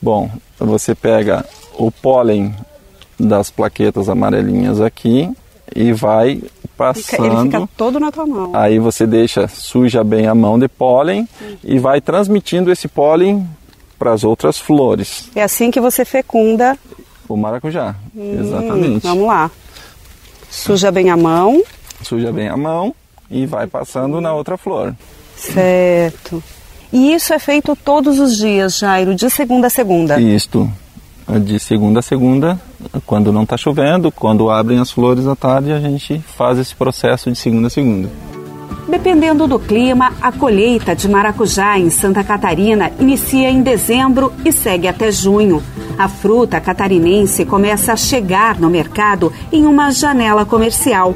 [0.00, 1.42] Bom, você pega
[1.78, 2.54] o pólen
[3.50, 5.30] plaquetas amarelinhas aqui
[5.74, 6.42] e vai
[6.76, 7.24] passando.
[7.24, 8.50] Ele fica todo na tua mão.
[8.54, 11.28] Aí você deixa, suja bem a mão de pólen
[11.64, 13.46] e vai transmitindo esse pólen
[13.98, 15.28] para as outras flores.
[15.34, 16.78] É assim que você fecunda
[17.28, 17.94] o maracujá.
[18.14, 19.02] Hum, Exatamente.
[19.02, 19.50] Vamos lá.
[20.50, 21.62] Suja bem a mão.
[22.02, 22.94] Suja bem a mão
[23.30, 24.94] e vai passando na outra flor.
[25.36, 26.42] Certo.
[26.92, 30.20] E isso é feito todos os dias, Jairo, de segunda a segunda?
[30.20, 30.70] Isto.
[31.28, 32.60] De segunda a segunda,
[33.04, 37.30] quando não está chovendo, quando abrem as flores à tarde, a gente faz esse processo
[37.30, 38.08] de segunda a segunda.
[38.88, 44.86] Dependendo do clima, a colheita de maracujá em Santa Catarina inicia em dezembro e segue
[44.86, 45.60] até junho.
[45.98, 51.14] A fruta catarinense começa a chegar no mercado em uma janela comercial,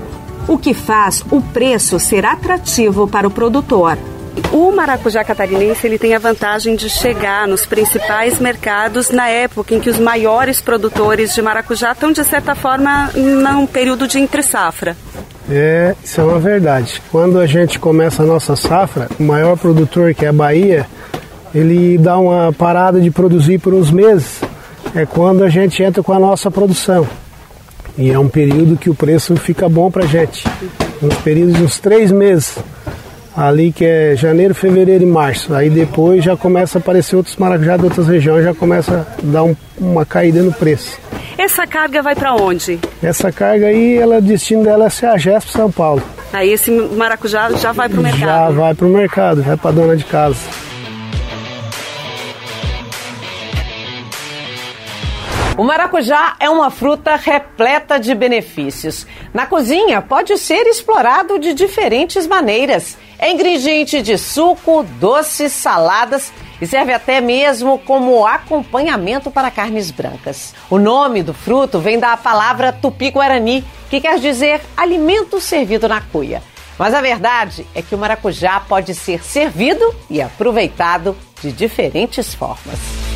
[0.48, 3.96] o que faz o preço ser atrativo para o produtor.
[4.52, 9.80] O maracujá catarinense ele tem a vantagem de chegar nos principais mercados na época em
[9.80, 14.96] que os maiores produtores de maracujá estão, de certa forma, num período de entre-safra.
[15.48, 17.02] É, isso é uma verdade.
[17.10, 20.86] Quando a gente começa a nossa safra, o maior produtor, que é a Bahia,
[21.54, 24.40] ele dá uma parada de produzir por uns meses.
[24.94, 27.06] É quando a gente entra com a nossa produção.
[27.98, 30.44] E é um período que o preço fica bom para gente.
[31.02, 32.56] Uns períodos de uns três meses
[33.36, 35.54] ali que é janeiro, fevereiro e março.
[35.54, 39.44] Aí depois já começa a aparecer outros maracujá de outras regiões, já começa a dar
[39.44, 40.98] um, uma caída no preço.
[41.38, 42.78] Essa carga vai para onde?
[43.02, 46.02] Essa carga aí, ela, o destino dela é Ceagesp, São Paulo.
[46.32, 48.24] Aí esse maracujá já vai para o mercado?
[48.24, 50.38] Já vai para o mercado, vai para dona de casa.
[55.60, 59.06] O maracujá é uma fruta repleta de benefícios.
[59.34, 62.96] Na cozinha, pode ser explorado de diferentes maneiras.
[63.22, 70.54] É ingrediente de suco, doces, saladas e serve até mesmo como acompanhamento para carnes brancas.
[70.70, 76.42] O nome do fruto vem da palavra tupi-guarani, que quer dizer alimento servido na cuia.
[76.78, 83.09] Mas a verdade é que o maracujá pode ser servido e aproveitado de diferentes formas.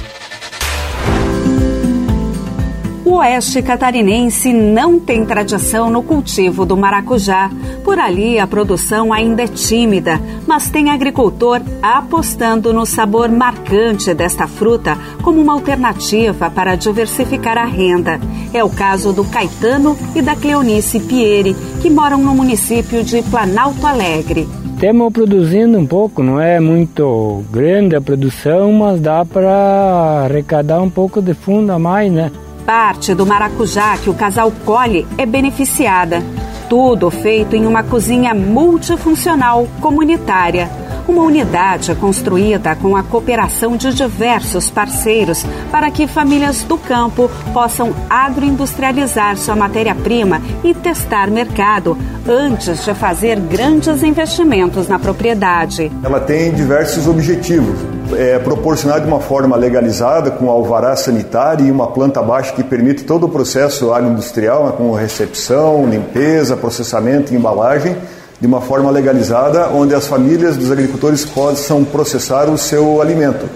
[3.05, 7.51] O oeste catarinense não tem tradição no cultivo do maracujá.
[7.85, 14.47] Por ali, a produção ainda é tímida, mas tem agricultor apostando no sabor marcante desta
[14.47, 18.19] fruta como uma alternativa para diversificar a renda.
[18.55, 23.87] É o caso do Caetano e da Cleonice Pieri, que moram no município de Planalto
[23.87, 24.49] Alegre.
[24.73, 30.91] Estamos produzindo um pouco, não é muito grande a produção, mas dá para arrecadar um
[30.91, 32.33] pouco de fundo a mais, né?
[32.65, 36.23] Parte do maracujá que o casal colhe é beneficiada.
[36.69, 40.84] Tudo feito em uma cozinha multifuncional comunitária.
[41.07, 47.95] Uma unidade construída com a cooperação de diversos parceiros para que famílias do campo possam
[48.09, 51.97] agroindustrializar sua matéria-prima e testar mercado
[52.27, 55.93] antes de fazer grandes investimentos na propriedade.
[56.03, 57.79] Ela tem diversos objetivos.
[58.17, 63.05] É, proporcionar de uma forma legalizada, com alvará sanitário e uma planta baixa que permite
[63.05, 67.97] todo o processo agroindustrial, né, com recepção, limpeza, processamento e embalagem,
[68.41, 73.49] de uma forma legalizada, onde as famílias dos agricultores possam processar o seu alimento.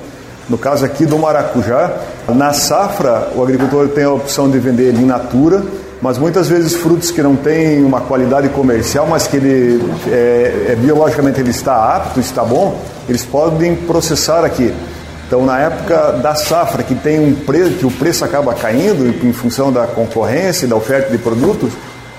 [0.48, 1.92] No caso aqui do maracujá,
[2.28, 5.62] na safra o agricultor tem a opção de vender ele in natura,
[6.00, 10.76] mas muitas vezes frutos que não têm uma qualidade comercial, mas que ele é, é,
[10.76, 14.72] biologicamente ele está apto, está bom, eles podem processar aqui.
[15.26, 19.32] Então, na época da safra, que tem um preço, que o preço acaba caindo em
[19.32, 21.70] função da concorrência e da oferta de produtos,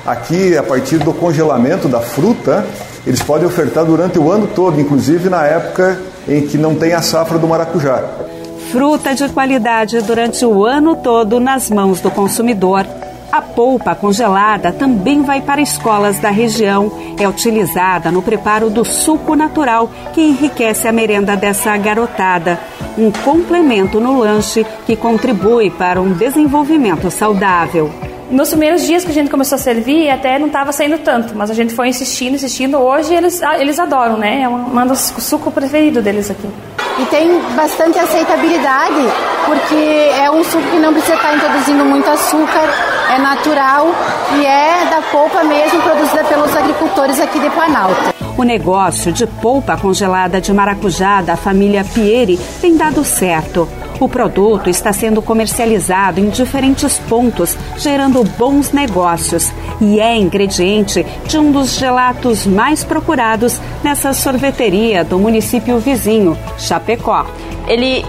[0.05, 2.65] aqui, a partir do congelamento da fruta,
[3.05, 7.01] eles podem ofertar durante o ano todo, inclusive na época em que não tem a
[7.01, 8.03] safra do maracujá.
[8.71, 12.85] Fruta de qualidade durante o ano todo nas mãos do consumidor.
[13.31, 16.91] A polpa congelada também vai para escolas da região.
[17.19, 22.59] É utilizada no preparo do suco natural que enriquece a merenda dessa garotada.
[22.97, 27.91] Um complemento no lanche que contribui para um desenvolvimento saudável.
[28.29, 31.49] Nos primeiros dias que a gente começou a servir, até não estava saindo tanto, mas
[31.49, 32.77] a gente foi insistindo, insistindo.
[32.77, 34.43] Hoje eles, eles adoram, né?
[34.43, 36.47] É um, um dos suco preferido deles aqui.
[36.99, 39.01] e tem bastante aceitabilidade,
[39.45, 42.69] porque é um suco que não precisa estar introduzindo muito açúcar,
[43.09, 43.87] é natural
[44.37, 48.13] e é da polpa mesmo produzida pelos agricultores aqui de Planalto.
[48.37, 53.67] O negócio de polpa congelada de maracujá da família Pieri tem dado certo.
[53.99, 61.37] O produto está sendo comercializado em diferentes pontos, gerando bons negócios e é ingrediente de
[61.37, 67.25] um dos gelatos mais procurados nessa sorveteria do município vizinho, Chapecó.
[67.67, 68.05] Ele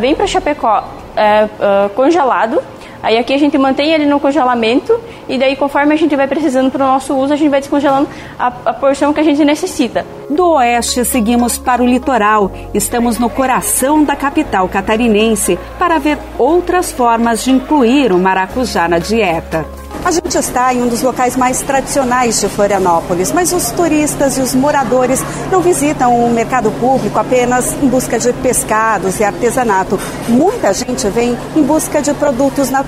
[0.00, 0.82] vem para Chapecó
[1.14, 2.60] é, uh, congelado
[3.02, 6.70] Aí aqui a gente mantém ele no congelamento e daí conforme a gente vai precisando
[6.70, 10.04] para o nosso uso, a gente vai descongelando a, a, porção que a gente necessita.
[10.28, 12.50] Do oeste seguimos para o litoral.
[12.74, 18.98] Estamos no coração da capital catarinense para ver outras formas de incluir o maracujá na
[18.98, 19.64] dieta.
[20.04, 24.40] A gente está em um dos locais mais tradicionais de Florianópolis, mas os turistas e
[24.40, 29.98] os moradores não visitam o mercado público apenas em busca de pescados e artesanato.
[30.28, 32.87] Muita gente vem em busca de produtos naturais.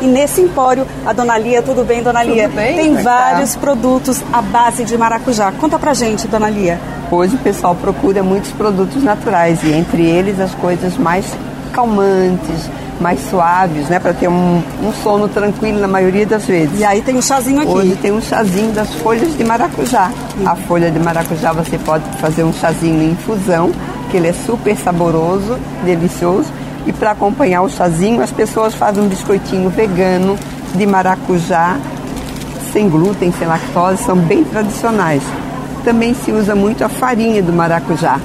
[0.00, 2.48] E nesse empório, a Dona Lia, tudo bem, Dona Lia?
[2.48, 3.02] Bem, tem tá?
[3.02, 3.60] vários tá?
[3.60, 5.52] produtos à base de maracujá.
[5.52, 6.80] Conta pra gente, Dona Lia.
[7.10, 11.26] Hoje o pessoal procura muitos produtos naturais e entre eles as coisas mais
[11.72, 12.68] calmantes,
[13.00, 13.98] mais suaves, né?
[13.98, 16.80] Para ter um, um, sono tranquilo na maioria das vezes.
[16.80, 17.70] E aí tem um chazinho aqui.
[17.70, 20.10] Hoje tem um chazinho das folhas de maracujá.
[20.36, 20.46] Sim.
[20.46, 23.70] A folha de maracujá você pode fazer um chazinho em infusão,
[24.10, 26.50] que ele é super saboroso, delicioso.
[26.86, 30.38] E para acompanhar o chazinho, as pessoas fazem um biscoitinho vegano
[30.74, 31.76] de maracujá,
[32.72, 35.22] sem glúten, sem lactose, são bem tradicionais.
[35.84, 38.20] Também se usa muito a farinha do maracujá.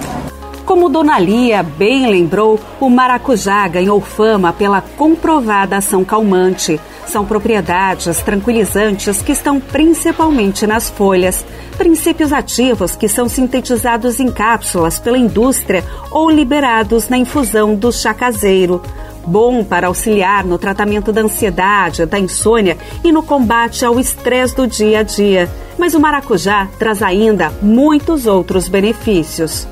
[0.66, 6.80] Como Dona Lia bem lembrou, o maracujá ganhou fama pela comprovada ação calmante.
[7.08, 11.46] São propriedades tranquilizantes que estão principalmente nas folhas,
[11.78, 18.14] princípios ativos que são sintetizados em cápsulas pela indústria ou liberados na infusão do chá
[18.14, 18.82] caseiro.
[19.26, 24.66] Bom para auxiliar no tratamento da ansiedade, da insônia e no combate ao estresse do
[24.66, 25.50] dia a dia.
[25.78, 29.68] Mas o maracujá traz ainda muitos outros benefícios.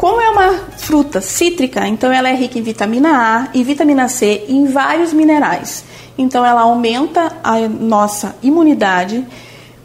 [0.00, 4.46] Como é uma fruta cítrica, então ela é rica em vitamina A e vitamina C
[4.48, 5.84] e em vários minerais.
[6.16, 9.26] Então ela aumenta a nossa imunidade,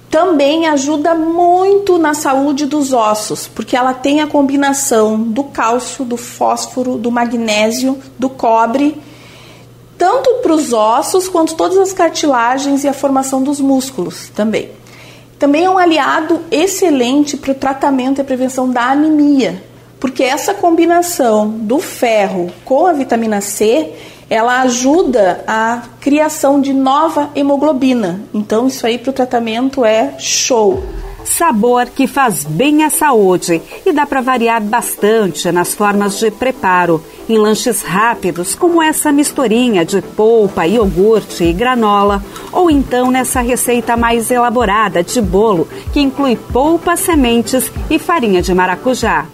[0.10, 6.16] também ajuda muito na saúde dos ossos, porque ela tem a combinação do cálcio, do
[6.16, 8.98] fósforo, do magnésio, do cobre,
[9.98, 14.72] tanto para os ossos quanto todas as cartilagens e a formação dos músculos também.
[15.38, 19.75] Também é um aliado excelente para o tratamento e prevenção da anemia,
[20.06, 23.92] porque essa combinação do ferro com a vitamina C,
[24.30, 28.22] ela ajuda a criação de nova hemoglobina.
[28.32, 30.84] Então isso aí para o tratamento é show.
[31.24, 37.04] Sabor que faz bem à saúde e dá para variar bastante nas formas de preparo.
[37.28, 43.98] Em lanches rápidos, como essa misturinha de polpa, iogurte e granola, ou então nessa receita
[43.98, 49.26] mais elaborada de bolo, que inclui polpa, sementes e farinha de maracujá.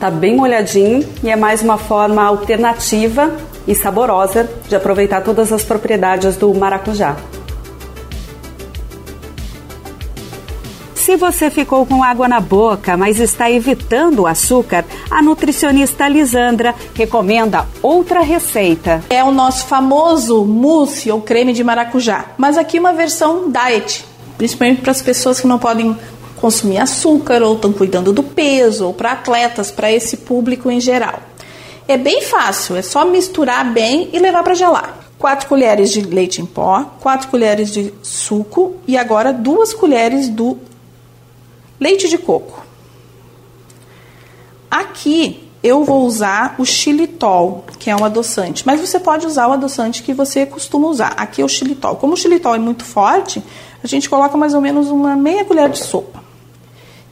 [0.00, 3.36] Tá bem molhadinho e é mais uma forma alternativa
[3.68, 7.18] e saborosa de aproveitar todas as propriedades do maracujá.
[10.94, 16.74] Se você ficou com água na boca, mas está evitando o açúcar, a nutricionista Lisandra
[16.94, 19.02] recomenda outra receita.
[19.10, 24.06] É o nosso famoso mousse ou creme de maracujá, mas aqui uma versão diet,
[24.38, 25.94] principalmente para as pessoas que não podem
[26.40, 31.20] consumir açúcar ou estão cuidando do peso, ou para atletas, para esse público em geral.
[31.86, 34.96] É bem fácil, é só misturar bem e levar para gelar.
[35.18, 40.56] 4 colheres de leite em pó, 4 colheres de suco e agora 2 colheres do
[41.78, 42.64] leite de coco.
[44.70, 49.52] Aqui eu vou usar o xilitol, que é um adoçante, mas você pode usar o
[49.52, 51.12] adoçante que você costuma usar.
[51.18, 51.96] Aqui é o xilitol.
[51.96, 53.42] Como o xilitol é muito forte,
[53.82, 56.29] a gente coloca mais ou menos uma meia colher de sopa.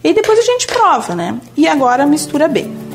[0.03, 1.36] E depois a gente prova, né?
[1.57, 2.88] E agora mistura bem.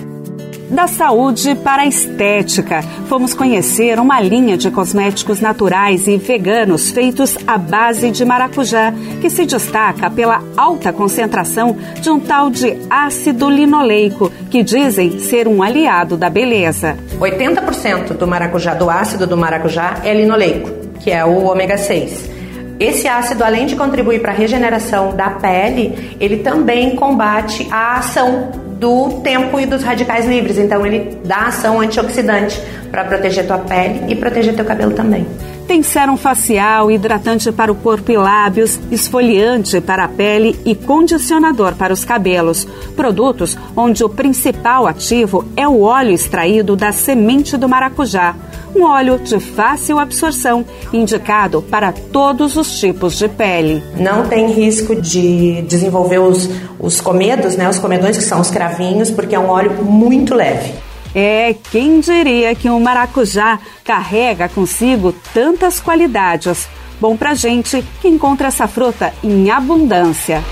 [0.70, 7.38] Da saúde para a estética, fomos conhecer uma linha de cosméticos naturais e veganos feitos
[7.46, 8.92] à base de maracujá,
[9.22, 15.48] que se destaca pela alta concentração de um tal de ácido linoleico, que dizem ser
[15.48, 16.98] um aliado da beleza.
[17.20, 22.33] 80% do maracujá, do ácido do maracujá, é linoleico, que é o ômega 6.
[22.80, 28.52] Esse ácido, além de contribuir para a regeneração da pele, ele também combate a ação
[28.80, 30.58] do tempo e dos radicais livres.
[30.58, 32.62] Então, ele dá ação antioxidante
[32.92, 35.26] para proteger tua pele e proteger teu cabelo também.
[35.68, 41.76] Tem sérum facial, hidratante para o corpo e lábios, esfoliante para a pele e condicionador
[41.76, 42.68] para os cabelos.
[42.96, 48.36] Produtos onde o principal ativo é o óleo extraído da semente do maracujá.
[48.76, 53.82] Um óleo de fácil absorção, indicado para todos os tipos de pele.
[53.96, 59.12] Não tem risco de desenvolver os, os comedos, né, os comedões que são os cravinhos,
[59.12, 60.74] porque é um óleo muito leve.
[61.16, 66.68] É, quem diria que um maracujá carrega consigo tantas qualidades.
[67.00, 70.44] Bom pra gente que encontra essa fruta em abundância.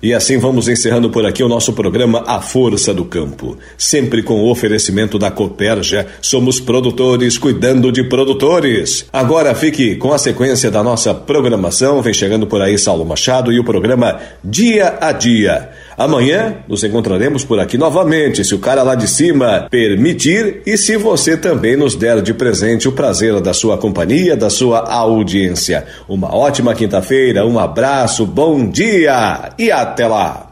[0.00, 3.58] E assim vamos encerrando por aqui o nosso programa A Força do Campo.
[3.76, 9.06] Sempre com o oferecimento da Coperja, somos produtores cuidando de produtores.
[9.12, 12.00] Agora fique com a sequência da nossa programação.
[12.00, 15.70] Vem chegando por aí Saulo Machado e o programa Dia a Dia.
[15.98, 20.96] Amanhã nos encontraremos por aqui novamente, se o cara lá de cima permitir e se
[20.96, 25.84] você também nos der de presente o prazer da sua companhia, da sua audiência.
[26.08, 30.47] Uma ótima quinta-feira, um abraço, bom dia e até lá!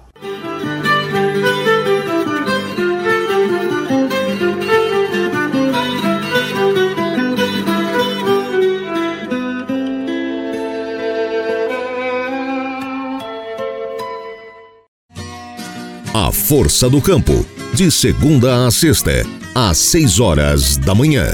[16.46, 17.44] Força do Campo,
[17.74, 21.26] de segunda a sexta, às seis horas da manhã.